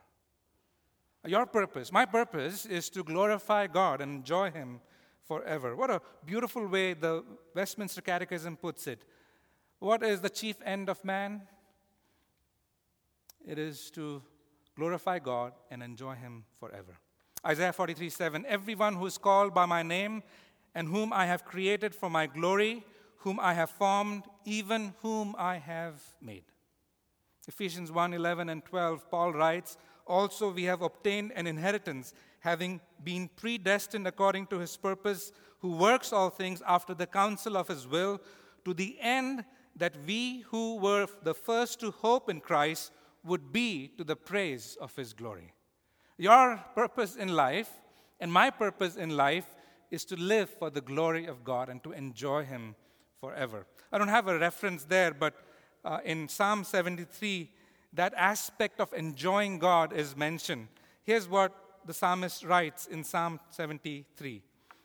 [1.26, 4.80] Your purpose, my purpose, is to glorify God and enjoy Him
[5.24, 5.74] forever.
[5.74, 9.04] What a beautiful way the Westminster Catechism puts it.
[9.78, 11.42] What is the chief end of man?
[13.46, 14.22] It is to
[14.76, 16.96] glorify God and enjoy Him forever.
[17.46, 20.22] Isaiah 43 7 Everyone who is called by my name
[20.74, 22.84] and whom I have created for my glory,
[23.18, 26.44] whom I have formed, even whom I have made.
[27.46, 33.28] Ephesians 1 11 and 12, Paul writes, Also we have obtained an inheritance, having been
[33.36, 38.20] predestined according to his purpose, who works all things after the counsel of his will,
[38.64, 39.44] to the end
[39.76, 42.92] that we who were the first to hope in Christ
[43.24, 45.52] would be to the praise of his glory.
[46.18, 47.70] Your purpose in life
[48.20, 49.46] and my purpose in life
[49.90, 52.74] is to live for the glory of God and to enjoy him
[53.20, 53.66] forever.
[53.92, 55.34] I don't have a reference there, but
[55.84, 57.50] uh, in Psalm 73,
[57.92, 60.68] that aspect of enjoying God is mentioned.
[61.04, 61.52] Here's what
[61.86, 64.42] the psalmist writes in Psalm 73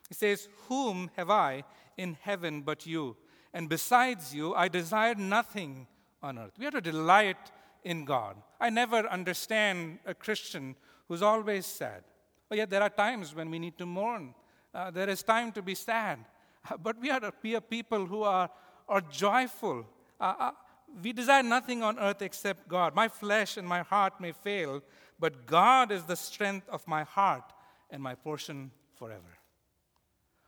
[0.08, 1.64] He says, Whom have I
[1.98, 3.16] in heaven but you?
[3.54, 5.88] And besides you, I desire nothing
[6.22, 6.54] on earth.
[6.58, 7.52] We have to delight
[7.84, 8.36] in God.
[8.60, 10.76] I never understand a Christian
[11.08, 12.04] who's always sad.
[12.48, 14.34] But yet, there are times when we need to mourn.
[14.74, 16.20] Uh, there is time to be sad.
[16.84, 18.50] But we are, we are people who are,
[18.88, 19.86] are joyful.
[20.20, 20.52] Uh, uh
[21.04, 22.96] we desire nothing on earth except God.
[22.96, 24.82] My flesh and my heart may fail,
[25.20, 27.54] but God is the strength of my heart
[27.92, 29.38] and my portion forever.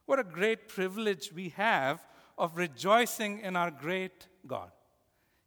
[0.06, 2.06] What a great privilege we have
[2.42, 4.72] of rejoicing in our great God.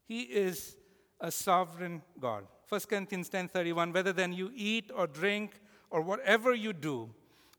[0.07, 0.76] He is
[1.20, 2.46] a sovereign God.
[2.68, 6.96] 1 Corinthians 10:31 whether then you eat or drink or whatever you do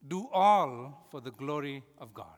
[0.07, 2.37] do all for the glory of God.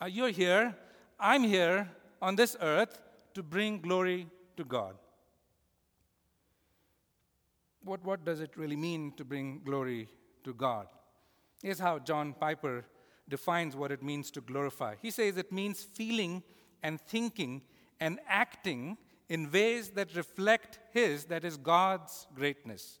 [0.00, 0.76] Uh, you're here,
[1.18, 1.90] I'm here
[2.22, 3.02] on this earth
[3.34, 4.94] to bring glory to God.
[7.82, 10.08] What, what does it really mean to bring glory
[10.44, 10.86] to God?
[11.62, 12.84] Here's how John Piper
[13.30, 14.96] defines what it means to glorify.
[15.00, 16.42] He says it means feeling
[16.82, 17.62] and thinking
[18.00, 22.98] and acting in ways that reflect His, that is God's greatness,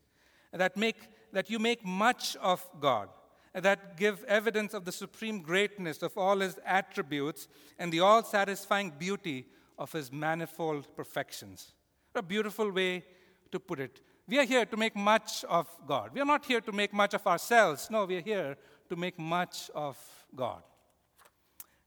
[0.52, 0.96] that, make,
[1.32, 3.08] that you make much of God,
[3.52, 8.92] that give evidence of the supreme greatness of all his attributes and the all satisfying
[8.96, 11.72] beauty of his manifold perfections.
[12.14, 13.04] A beautiful way
[13.50, 14.00] to put it.
[14.28, 16.10] We are here to make much of God.
[16.14, 17.88] We are not here to make much of ourselves.
[17.90, 18.56] No, we are here
[18.88, 19.98] to make much of
[20.34, 20.62] God.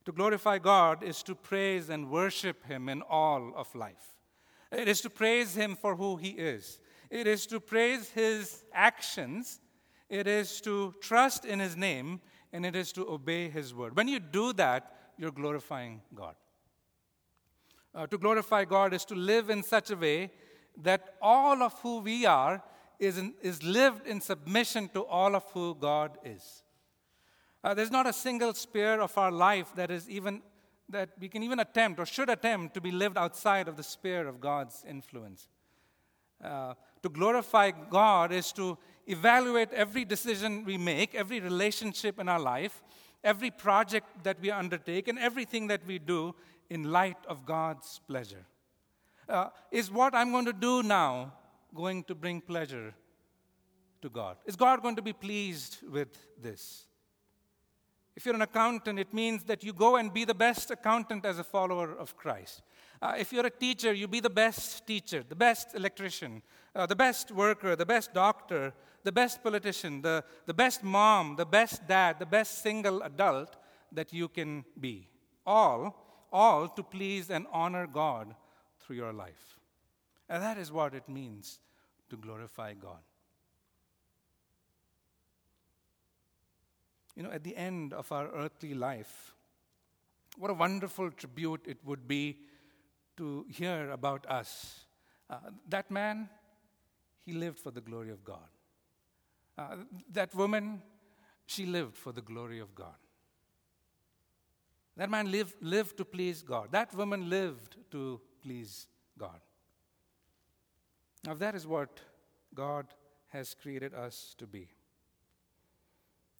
[0.05, 4.17] To glorify God is to praise and worship Him in all of life.
[4.71, 6.79] It is to praise Him for who He is.
[7.09, 9.61] It is to praise His actions.
[10.09, 12.21] It is to trust in His name.
[12.51, 13.95] And it is to obey His word.
[13.95, 16.35] When you do that, you're glorifying God.
[17.95, 20.31] Uh, to glorify God is to live in such a way
[20.81, 22.63] that all of who we are
[22.99, 26.63] is, in, is lived in submission to all of who God is.
[27.63, 30.41] Uh, there's not a single sphere of our life that is even
[30.89, 34.27] that we can even attempt or should attempt to be lived outside of the sphere
[34.27, 35.47] of God's influence.
[36.43, 42.39] Uh, to glorify God is to evaluate every decision we make, every relationship in our
[42.39, 42.83] life,
[43.23, 46.35] every project that we undertake, and everything that we do
[46.69, 48.45] in light of God's pleasure.
[49.29, 51.33] Uh, is what I'm going to do now
[51.73, 52.93] going to bring pleasure
[54.01, 54.35] to God?
[54.45, 56.09] Is God going to be pleased with
[56.41, 56.85] this?
[58.15, 61.39] If you're an accountant, it means that you go and be the best accountant as
[61.39, 62.61] a follower of Christ.
[63.01, 66.41] Uh, if you're a teacher, you be the best teacher, the best electrician,
[66.75, 68.73] uh, the best worker, the best doctor,
[69.03, 73.57] the best politician, the, the best mom, the best dad, the best single adult
[73.91, 75.07] that you can be.
[75.45, 78.35] All, all to please and honor God
[78.79, 79.59] through your life.
[80.29, 81.59] And that is what it means
[82.09, 82.99] to glorify God.
[87.15, 89.35] You know, at the end of our earthly life,
[90.37, 92.37] what a wonderful tribute it would be
[93.17, 94.85] to hear about us.
[95.29, 95.37] Uh,
[95.69, 96.29] that man,
[97.25, 98.49] he lived for the glory of God.
[99.57, 99.75] Uh,
[100.11, 100.81] that woman,
[101.45, 102.95] she lived for the glory of God.
[104.97, 106.71] That man lived, lived to please God.
[106.71, 109.39] That woman lived to please God.
[111.25, 111.99] Now, that is what
[112.53, 112.87] God
[113.29, 114.69] has created us to be.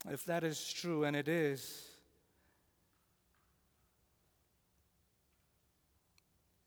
[0.10, 1.88] If that is true, and it is,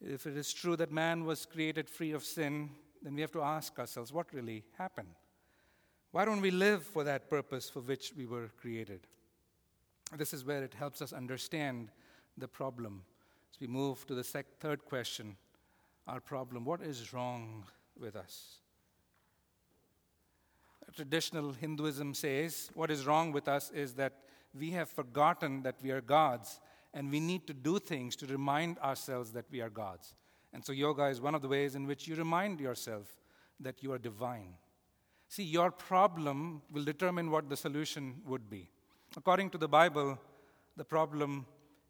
[0.01, 2.71] if it is true that man was created free of sin,
[3.03, 5.15] then we have to ask ourselves what really happened?
[6.13, 9.07] Why don't we live for that purpose for which we were created?
[10.17, 11.91] This is where it helps us understand
[12.39, 13.03] the problem.
[13.53, 15.37] As we move to the sec- third question,
[16.07, 17.65] our problem what is wrong
[17.99, 18.61] with us?
[20.93, 24.13] Traditional Hinduism says what is wrong with us is that
[24.59, 26.61] we have forgotten that we are gods
[26.95, 30.15] and we need to do things to remind ourselves that we are gods.
[30.53, 33.15] And so, yoga is one of the ways in which you remind yourself
[33.61, 34.55] that you are divine.
[35.29, 38.71] See, your problem will determine what the solution would be.
[39.17, 40.19] According to the Bible,
[40.77, 41.47] the problem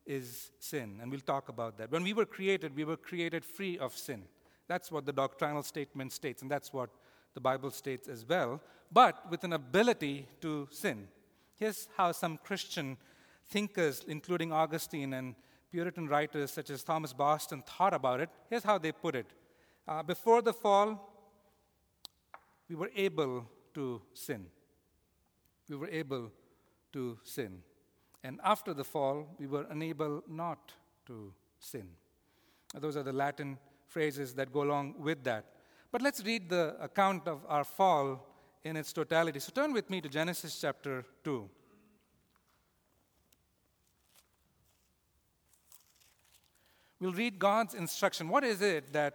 [0.06, 1.90] is sin, and we'll talk about that.
[1.90, 4.24] When we were created, we were created free of sin.
[4.68, 6.90] That's what the doctrinal statement states, and that's what
[7.36, 11.06] the Bible states as well, but with an ability to sin.
[11.54, 12.96] Here's how some Christian
[13.50, 15.34] thinkers, including Augustine and
[15.70, 18.30] Puritan writers such as Thomas Boston, thought about it.
[18.48, 19.26] Here's how they put it
[19.86, 21.12] uh, Before the fall,
[22.70, 23.44] we were able
[23.74, 24.46] to sin.
[25.68, 26.32] We were able
[26.94, 27.58] to sin.
[28.24, 30.72] And after the fall, we were unable not
[31.04, 31.86] to sin.
[32.74, 35.44] Those are the Latin phrases that go along with that.
[35.90, 38.26] But let's read the account of our fall
[38.64, 39.38] in its totality.
[39.38, 41.48] So turn with me to Genesis chapter 2.
[46.98, 48.28] We'll read God's instruction.
[48.28, 49.14] What is it that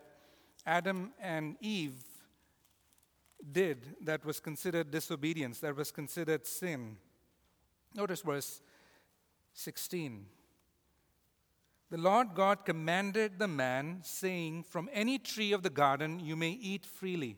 [0.66, 1.96] Adam and Eve
[3.52, 6.98] did that was considered disobedience, that was considered sin?
[7.96, 8.62] Notice verse
[9.54, 10.26] 16.
[11.92, 16.52] The Lord God commanded the man, saying, From any tree of the garden you may
[16.52, 17.36] eat freely,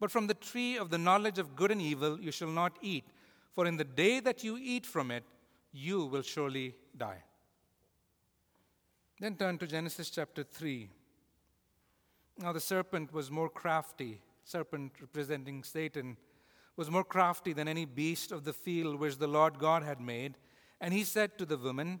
[0.00, 3.04] but from the tree of the knowledge of good and evil you shall not eat,
[3.52, 5.22] for in the day that you eat from it,
[5.72, 7.22] you will surely die.
[9.20, 10.90] Then turn to Genesis chapter 3.
[12.38, 16.16] Now the serpent was more crafty, serpent representing Satan,
[16.74, 20.34] was more crafty than any beast of the field which the Lord God had made.
[20.80, 22.00] And he said to the woman,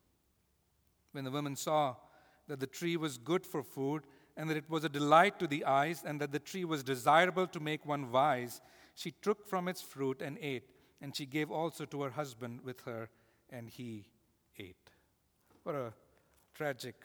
[1.11, 1.95] When the woman saw
[2.47, 4.03] that the tree was good for food,
[4.37, 7.47] and that it was a delight to the eyes, and that the tree was desirable
[7.47, 8.61] to make one wise,
[8.95, 10.69] she took from its fruit and ate,
[11.01, 13.09] and she gave also to her husband with her,
[13.49, 14.07] and he
[14.57, 14.89] ate.
[15.63, 15.93] What a
[16.53, 16.95] tragic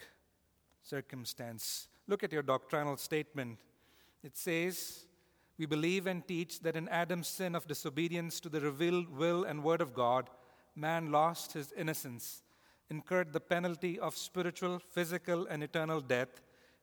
[0.82, 1.88] circumstance.
[2.06, 3.58] Look at your doctrinal statement.
[4.22, 5.06] It says,
[5.58, 9.64] We believe and teach that in Adam's sin of disobedience to the revealed will and
[9.64, 10.30] word of God,
[10.74, 12.42] man lost his innocence,
[12.90, 16.40] incurred the penalty of spiritual, physical, and eternal death,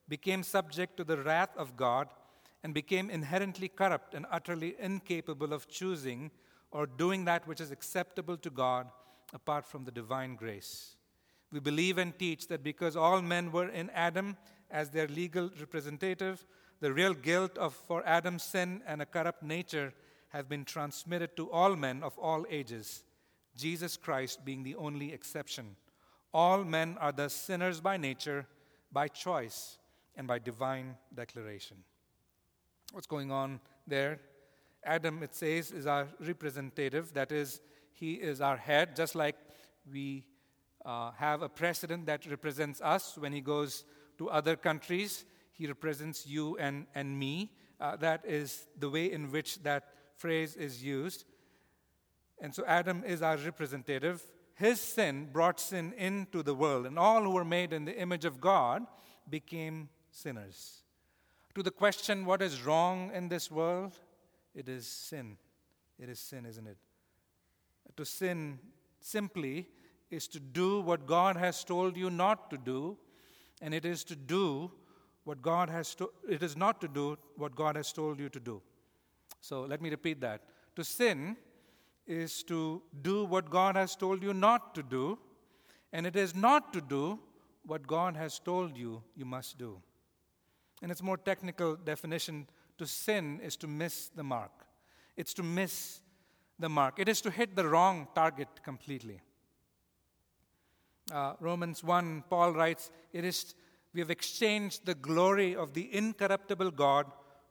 [0.08, 2.10] became subject to the wrath of God,
[2.64, 6.32] and became inherently corrupt and utterly incapable of choosing
[6.72, 8.88] or doing that which is acceptable to God
[9.34, 10.95] apart from the divine grace.
[11.51, 14.38] We believe and teach that because all men were in Adam
[14.72, 16.45] as their legal representative,
[16.80, 19.93] the real guilt of for Adam's sin and a corrupt nature
[20.30, 23.04] have been transmitted to all men of all ages,
[23.56, 25.76] Jesus Christ being the only exception.
[26.34, 28.48] All men are thus sinners by nature,
[28.92, 29.78] by choice,
[30.16, 31.78] and by divine declaration.
[32.92, 34.20] What's going on there?
[34.84, 37.14] Adam, it says, is our representative.
[37.14, 37.62] That is,
[37.92, 39.36] he is our head, just like
[39.92, 40.26] we
[40.86, 43.86] uh, have a president that represents us when he goes
[44.18, 45.26] to other countries.
[45.52, 47.52] He represents you and, and me.
[47.80, 49.84] Uh, that is the way in which that
[50.18, 51.26] phrase is used.
[52.42, 54.22] And so Adam is our representative.
[54.56, 58.26] His sin brought sin into the world, and all who were made in the image
[58.26, 58.86] of God
[59.30, 60.84] became sinners.
[61.56, 63.99] To the question, what is wrong in this world?
[64.56, 65.38] It is sin.
[65.99, 66.78] It is sin, isn't it?
[67.97, 68.60] To sin
[68.99, 69.68] simply
[70.10, 72.97] is to do what God has told you not to do,
[73.62, 74.72] and it is to do
[75.24, 78.39] what God has to, it is not to do what God has told you to
[78.39, 78.62] do.
[79.41, 80.41] So let me repeat that.
[80.76, 81.38] To sin
[82.06, 85.18] is to do what God has told you not to do,
[85.91, 87.20] and it is not to do
[87.66, 89.82] what God has told you you must do.
[90.82, 92.47] In its more technical definition,
[92.78, 94.51] to sin is to miss the mark.
[95.16, 96.01] It's to miss
[96.60, 96.99] the mark.
[96.99, 99.22] It is to hit the wrong target completely.
[101.12, 103.56] Uh, Romans 1, Paul writes, It is,
[103.93, 107.06] we have exchanged the glory of the incorruptible God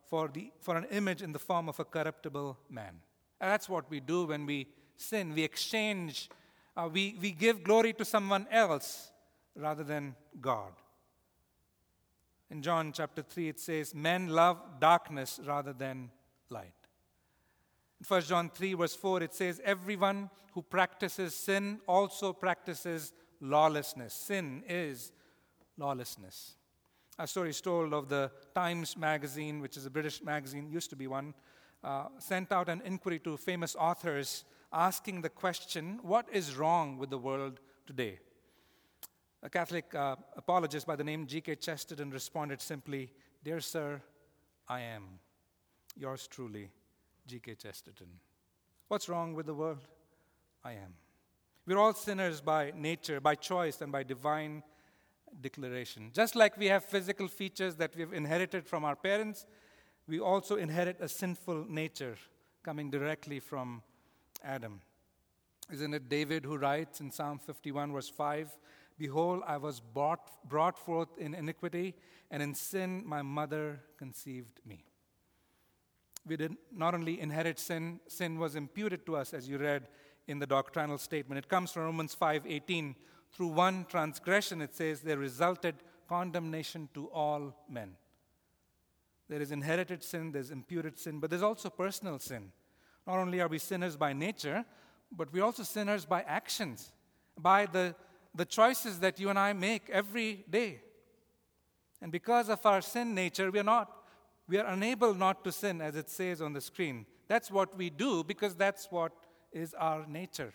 [0.08, 3.00] for, the, for an image in the form of a corruptible man.
[3.42, 5.34] That's what we do when we sin.
[5.34, 6.30] We exchange,
[6.76, 9.10] uh, we, we give glory to someone else
[9.56, 10.72] rather than God.
[12.50, 16.10] In John chapter 3, it says, Men love darkness rather than
[16.50, 16.72] light.
[18.00, 24.14] In 1 John 3, verse 4, it says, Everyone who practices sin also practices lawlessness.
[24.14, 25.10] Sin is
[25.76, 26.54] lawlessness.
[27.18, 30.96] A story is told of the Times magazine, which is a British magazine, used to
[30.96, 31.34] be one,
[31.84, 37.10] uh, sent out an inquiry to famous authors asking the question, What is wrong with
[37.10, 38.18] the world today?
[39.42, 41.56] A Catholic uh, apologist by the name G.K.
[41.56, 43.12] Chesterton responded simply,
[43.42, 44.00] Dear sir,
[44.68, 45.18] I am.
[45.96, 46.70] Yours truly,
[47.26, 47.56] G.K.
[47.56, 48.08] Chesterton.
[48.88, 49.86] What's wrong with the world?
[50.64, 50.94] I am.
[51.66, 54.62] We're all sinners by nature, by choice, and by divine
[55.40, 56.10] declaration.
[56.12, 59.46] Just like we have physical features that we've inherited from our parents,
[60.12, 62.18] we also inherit a sinful nature
[62.62, 63.82] coming directly from
[64.44, 64.82] Adam.
[65.72, 68.50] Isn't it David who writes in Psalm 51, verse 5
[68.98, 71.94] Behold, I was brought, brought forth in iniquity,
[72.30, 74.84] and in sin my mother conceived me.
[76.26, 79.88] We did not only inherit sin, sin was imputed to us, as you read
[80.28, 81.38] in the doctrinal statement.
[81.38, 82.96] It comes from Romans 5:18.
[83.32, 87.96] Through one transgression, it says, there resulted condemnation to all men.
[89.32, 92.52] There is inherited sin, there's imputed sin, but there's also personal sin.
[93.06, 94.62] Not only are we sinners by nature,
[95.10, 96.92] but we're also sinners by actions,
[97.38, 97.94] by the,
[98.34, 100.82] the choices that you and I make every day.
[102.02, 103.90] And because of our sin nature, we are not,
[104.46, 107.06] we are unable not to sin, as it says on the screen.
[107.26, 109.12] That's what we do because that's what
[109.50, 110.52] is our nature.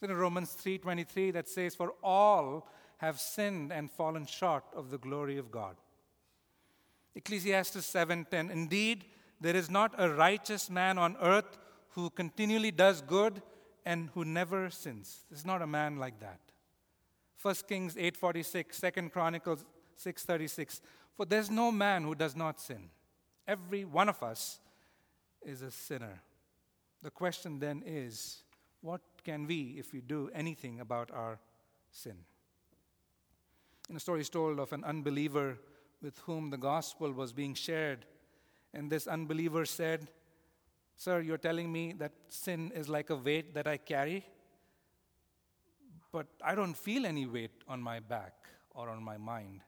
[0.00, 4.96] It's in Romans 3:23 that says, "For all have sinned and fallen short of the
[4.96, 5.76] glory of God."
[7.16, 9.06] Ecclesiastes 7:10, "Indeed,
[9.40, 11.58] there is not a righteous man on earth
[11.90, 13.42] who continually does good
[13.86, 16.40] and who never sins." There's not a man like that.
[17.36, 19.64] 1 Kings 8:46, 2 Chronicles
[19.96, 20.82] 6:36,
[21.16, 22.90] "For there's no man who does not sin.
[23.46, 24.60] Every one of us
[25.40, 26.22] is a sinner."
[27.00, 28.42] The question then is
[28.82, 31.40] what can we, if we do anything about our
[31.90, 32.26] sin?
[33.88, 35.58] In a story is told of an unbeliever
[36.06, 38.06] with whom the gospel was being shared,
[38.72, 40.08] And this unbeliever said,
[40.94, 44.24] Sir, you're telling me that sin is like a weight that I carry,
[46.12, 48.34] but I don't feel any weight on my back
[48.70, 49.62] or on my mind.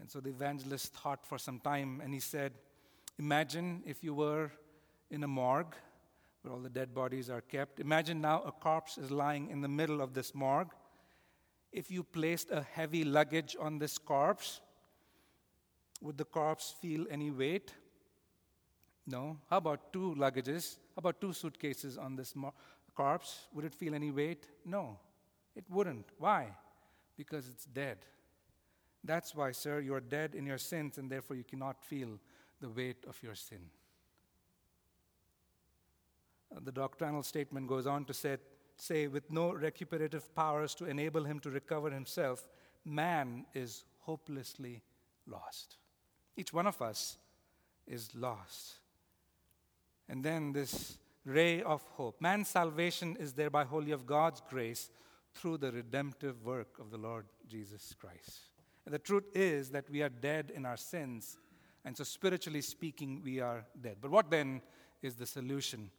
[0.00, 2.52] And so the evangelist thought for some time and he said,
[3.18, 4.50] Imagine if you were
[5.08, 5.76] in a morgue
[6.40, 7.78] where all the dead bodies are kept.
[7.78, 10.72] Imagine now a corpse is lying in the middle of this morgue.
[11.70, 14.60] If you placed a heavy luggage on this corpse,
[16.02, 17.72] would the corpse feel any weight?
[19.06, 19.38] No.
[19.48, 20.76] How about two luggages?
[20.94, 22.54] How about two suitcases on this mo-
[22.94, 23.46] corpse?
[23.54, 24.46] Would it feel any weight?
[24.64, 24.98] No,
[25.56, 26.06] it wouldn't.
[26.18, 26.48] Why?
[27.16, 27.98] Because it's dead.
[29.04, 32.18] That's why, sir, you are dead in your sins, and therefore you cannot feel
[32.60, 33.70] the weight of your sin.
[36.54, 38.36] Uh, the doctrinal statement goes on to say,
[38.76, 42.48] say, with no recuperative powers to enable him to recover himself,
[42.84, 44.82] man is hopelessly
[45.26, 45.78] lost.
[46.36, 47.18] Each one of us
[47.86, 48.74] is lost.
[50.08, 52.20] And then this ray of hope.
[52.20, 54.90] Man's salvation is thereby wholly of God's grace
[55.34, 58.40] through the redemptive work of the Lord Jesus Christ.
[58.84, 61.36] And the truth is that we are dead in our sins,
[61.84, 63.96] and so spiritually speaking, we are dead.
[64.00, 64.60] But what then
[65.02, 65.90] is the solution?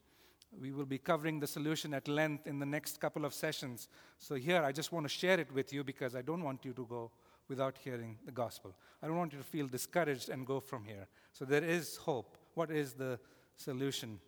[0.60, 3.88] We will be covering the solution at length in the next couple of sessions.
[4.20, 6.74] So, here I just want to share it with you because I don't want you
[6.74, 7.12] to go
[7.48, 8.76] without hearing the gospel.
[9.02, 11.08] I don't want you to feel discouraged and go from here.
[11.32, 12.38] So, there is hope.
[12.54, 13.20] What is the
[13.58, 14.20] solution?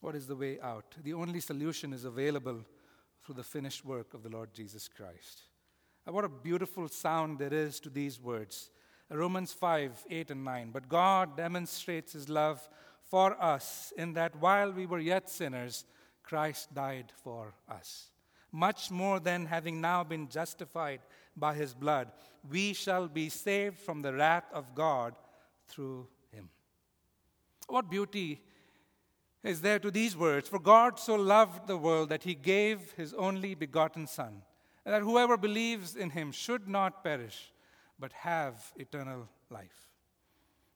[0.00, 0.94] What is the way out?
[1.02, 2.64] The only solution is available
[3.24, 5.42] through the finished work of the Lord Jesus Christ.
[6.06, 8.70] And what a beautiful sound there is to these words.
[9.10, 10.70] Romans 5 8 and 9.
[10.72, 12.68] But God demonstrates his love
[13.02, 15.84] for us in that while we were yet sinners,
[16.22, 18.08] Christ died for us.
[18.52, 21.00] Much more than having now been justified
[21.34, 22.12] by his blood,
[22.50, 25.14] we shall be saved from the wrath of God
[25.66, 26.50] through him.
[27.66, 28.42] what beauty
[29.42, 30.48] is there to these words?
[30.48, 34.42] For God so loved the world that he gave his only begotten Son,
[34.84, 37.52] that whoever believes in him should not perish,
[37.98, 39.88] but have eternal life.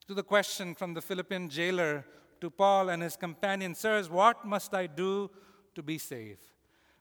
[0.09, 2.05] To the question from the Philippian jailer
[2.41, 5.31] to Paul and his companion, Sirs, what must I do
[5.75, 6.47] to be saved?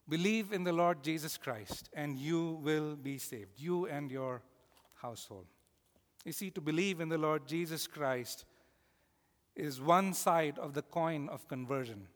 [0.08, 4.44] Believe in the Lord Jesus Christ, and you will be saved, you and your
[5.02, 5.48] household.
[6.24, 8.46] You see, to believe in the Lord Jesus Christ
[9.56, 12.08] is one side of the coin of conversion,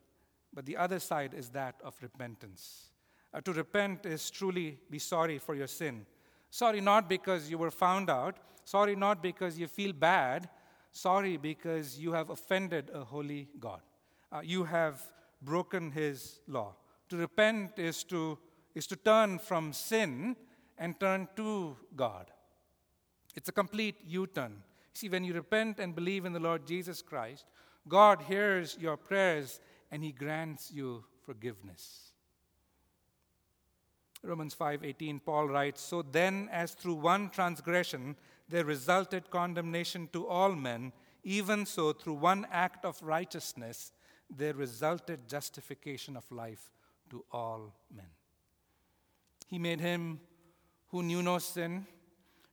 [0.52, 2.90] but the other side is that of repentance.
[3.32, 6.06] Uh, to repent is truly be sorry for your sin.
[6.50, 10.48] Sorry not because you were found out, sorry not because you feel bad,
[10.92, 13.80] sorry because you have offended a holy God.
[14.32, 15.02] Uh, you have
[15.42, 16.74] broken his law.
[17.10, 18.38] To repent is to,
[18.74, 20.36] is to turn from sin
[20.78, 22.30] and turn to God.
[23.34, 24.62] It's a complete U turn.
[24.94, 27.46] See, when you repent and believe in the Lord Jesus Christ,
[27.88, 32.12] God hears your prayers and he grants you forgiveness.
[34.22, 38.16] Romans 5:18 Paul writes, "So then as through one transgression
[38.48, 40.92] there resulted condemnation to all men,
[41.24, 43.92] even so through one act of righteousness
[44.28, 46.70] there resulted justification of life
[47.10, 48.10] to all men."
[49.46, 50.20] He made him
[50.88, 51.86] who knew no sin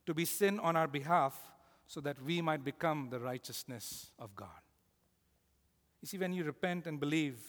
[0.06, 1.40] to be sin on our behalf
[1.86, 4.62] so that we might become the righteousness of God.
[6.02, 7.40] You see, when you repent and believe,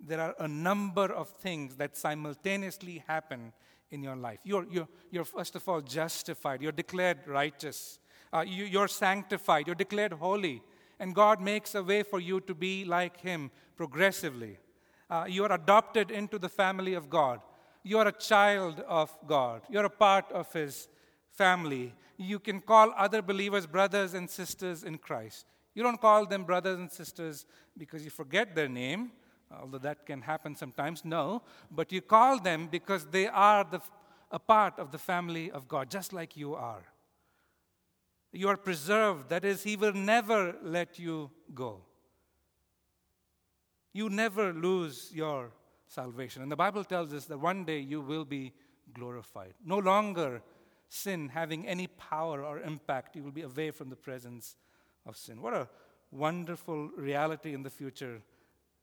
[0.00, 3.52] there are a number of things that simultaneously happen
[3.90, 4.40] in your life.
[4.44, 7.98] You're, you're, you're first of all justified, you're declared righteous,
[8.32, 10.62] uh, you, you're sanctified, you're declared holy,
[10.98, 14.58] and God makes a way for you to be like Him progressively.
[15.14, 17.40] Uh, you are adopted into the family of God.
[17.84, 19.62] You are a child of God.
[19.70, 20.88] You're a part of His
[21.30, 21.94] family.
[22.16, 25.46] You can call other believers brothers and sisters in Christ.
[25.72, 27.46] You don't call them brothers and sisters
[27.78, 29.12] because you forget their name,
[29.60, 31.04] although that can happen sometimes.
[31.04, 33.80] No, but you call them because they are the,
[34.32, 36.82] a part of the family of God, just like you are.
[38.32, 41.82] You are preserved, that is, He will never let you go.
[43.94, 45.52] You never lose your
[45.86, 46.42] salvation.
[46.42, 48.52] And the Bible tells us that one day you will be
[48.92, 49.54] glorified.
[49.64, 50.42] No longer
[50.88, 53.16] sin having any power or impact.
[53.16, 54.56] You will be away from the presence
[55.06, 55.40] of sin.
[55.40, 55.68] What a
[56.10, 58.20] wonderful reality in the future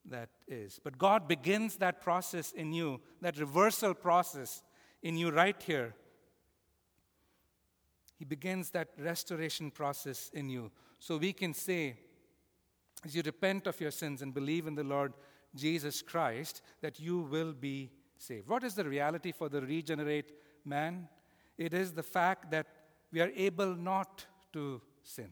[0.10, 0.80] that is.
[0.84, 4.64] But God begins that process in you, that reversal process
[5.04, 5.94] in you right here.
[8.18, 10.72] He begins that restoration process in you.
[11.00, 11.98] So we can say,
[13.04, 15.14] as you repent of your sins and believe in the Lord
[15.56, 18.48] Jesus Christ, that you will be saved.
[18.48, 20.32] What is the reality for the regenerate
[20.64, 21.08] man?
[21.58, 22.68] It is the fact that
[23.12, 25.30] we are able not to sin.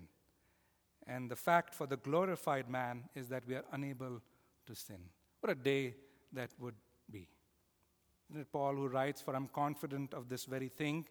[1.08, 4.22] And the fact for the glorified man is that we are unable
[4.66, 5.00] to sin.
[5.40, 5.96] What a day
[6.34, 6.76] that would
[7.10, 7.28] be.
[8.30, 11.08] Isn't it Paul who writes, For I'm confident of this very thing,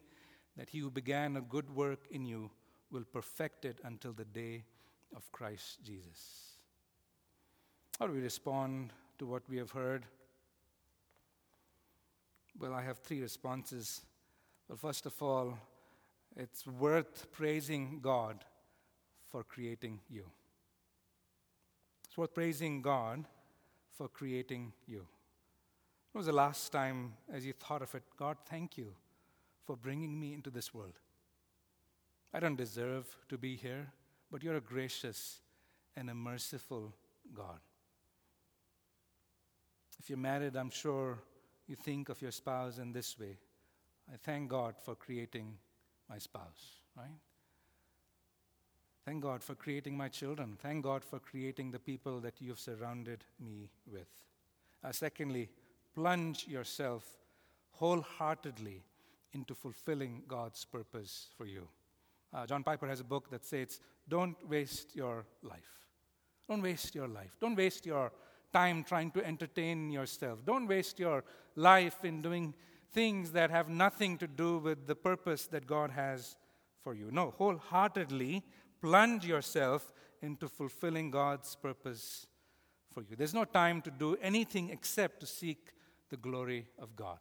[0.55, 2.51] that he who began a good work in you
[2.91, 4.63] will perfect it until the day
[5.15, 6.48] of Christ Jesus.
[7.99, 10.05] How do we respond to what we have heard?
[12.57, 14.01] Well, I have three responses.
[14.69, 15.57] Well, first of all,
[16.37, 18.45] it's worth praising God
[19.27, 20.23] for creating you.
[22.07, 23.25] It's worth praising God
[23.91, 25.05] for creating you.
[26.13, 28.93] When was the last time, as you thought of it, God, thank you
[29.65, 30.99] for bringing me into this world?
[32.33, 33.91] I don't deserve to be here,
[34.31, 35.41] but you're a gracious
[35.97, 36.93] and a merciful
[37.33, 37.59] God.
[39.99, 41.19] If you're married, I'm sure
[41.67, 43.37] you think of your spouse in this way
[44.11, 45.55] I thank God for creating
[46.09, 47.19] my spouse, right?
[49.05, 50.57] Thank God for creating my children.
[50.59, 54.07] Thank God for creating the people that you've surrounded me with.
[54.83, 55.49] Uh, secondly,
[55.93, 57.05] plunge yourself
[57.71, 58.83] wholeheartedly
[59.33, 61.67] into fulfilling God's purpose for you.
[62.33, 65.87] Uh, John Piper has a book that says, Don't waste your life.
[66.47, 67.35] Don't waste your life.
[67.39, 68.11] Don't waste your
[68.51, 70.39] time trying to entertain yourself.
[70.45, 71.23] Don't waste your
[71.55, 72.53] life in doing
[72.91, 76.35] things that have nothing to do with the purpose that God has
[76.83, 77.09] for you.
[77.11, 78.43] No, wholeheartedly
[78.81, 82.27] plunge yourself into fulfilling God's purpose
[82.93, 83.15] for you.
[83.15, 85.73] There's no time to do anything except to seek
[86.09, 87.19] the glory of God.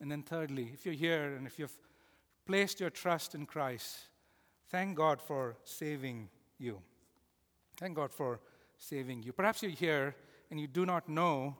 [0.00, 1.76] And then, thirdly, if you're here and if you've
[2.44, 3.98] placed your trust in Christ,
[4.68, 6.80] thank God for saving you.
[7.78, 8.40] Thank God for
[8.82, 9.32] saving you.
[9.32, 10.14] Perhaps you're here
[10.50, 11.56] and you do not know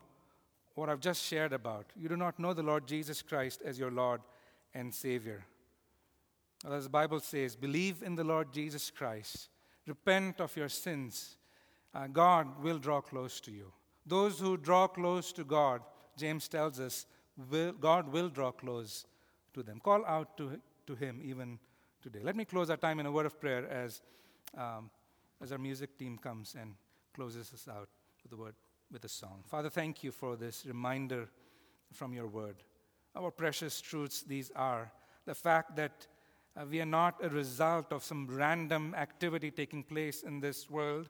[0.74, 1.86] what I've just shared about.
[1.96, 4.20] You do not know the Lord Jesus Christ as your Lord
[4.74, 5.44] and Savior.
[6.68, 9.50] As the Bible says, believe in the Lord Jesus Christ,
[9.86, 11.36] repent of your sins.
[11.94, 13.72] Uh, God will draw close to you.
[14.04, 15.82] Those who draw close to God,
[16.16, 17.06] James tells us,
[17.50, 19.06] will, God will draw close
[19.54, 19.80] to them.
[19.80, 21.58] Call out to, to Him even
[22.02, 22.20] today.
[22.22, 24.00] Let me close our time in a word of prayer as,
[24.56, 24.90] um,
[25.40, 26.74] as our music team comes and
[27.14, 27.88] closes us out
[28.22, 28.54] with a word
[28.92, 29.42] with a song.
[29.46, 31.28] Father, thank you for this reminder
[31.92, 32.56] from your word.
[33.16, 34.92] Our precious truths these are.
[35.24, 36.06] The fact that
[36.56, 41.08] uh, we are not a result of some random activity taking place in this world.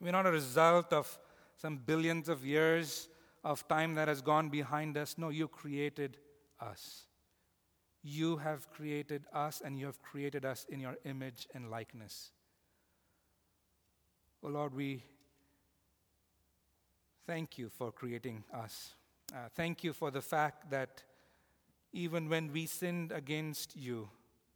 [0.00, 1.18] We're not a result of
[1.56, 3.08] some billions of years
[3.44, 5.16] of time that has gone behind us.
[5.16, 6.16] No, you created
[6.60, 7.04] us.
[8.02, 12.32] You have created us, and you have created us in your image and likeness.
[14.42, 15.04] Oh Lord, we
[17.26, 18.94] Thank you for creating us.
[19.32, 21.02] Uh, thank you for the fact that
[21.92, 24.08] even when we sinned against you,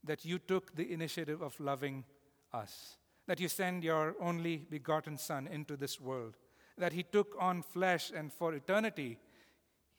[0.03, 2.05] that you took the initiative of loving
[2.53, 2.97] us,
[3.27, 6.37] that you sent your only begotten Son into this world,
[6.77, 9.19] that he took on flesh, and for eternity,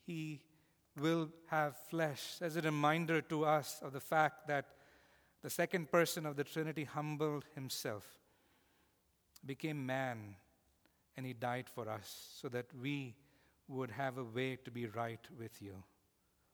[0.06, 0.40] he
[1.00, 4.66] will have flesh as a reminder to us of the fact that
[5.42, 8.04] the second person of the Trinity humbled himself,
[9.44, 10.36] became man
[11.16, 13.14] and He died for us so that we
[13.68, 15.82] would have a way to be right with you.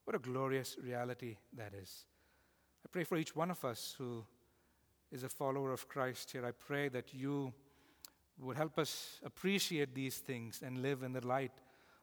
[0.04, 2.06] What a glorious reality that is.
[2.84, 4.24] I pray for each one of us who
[5.10, 6.44] is a follower of Christ here.
[6.44, 7.52] I pray that you
[8.38, 11.52] would help us appreciate these things and live in the light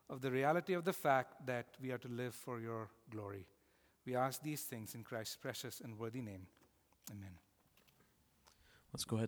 [0.10, 3.46] of the reality of the fact that we are to live for your glory.
[4.06, 6.48] We ask these things in Christ's precious and worthy name.
[7.12, 7.34] Amen.
[8.94, 9.18] Let's go ahead.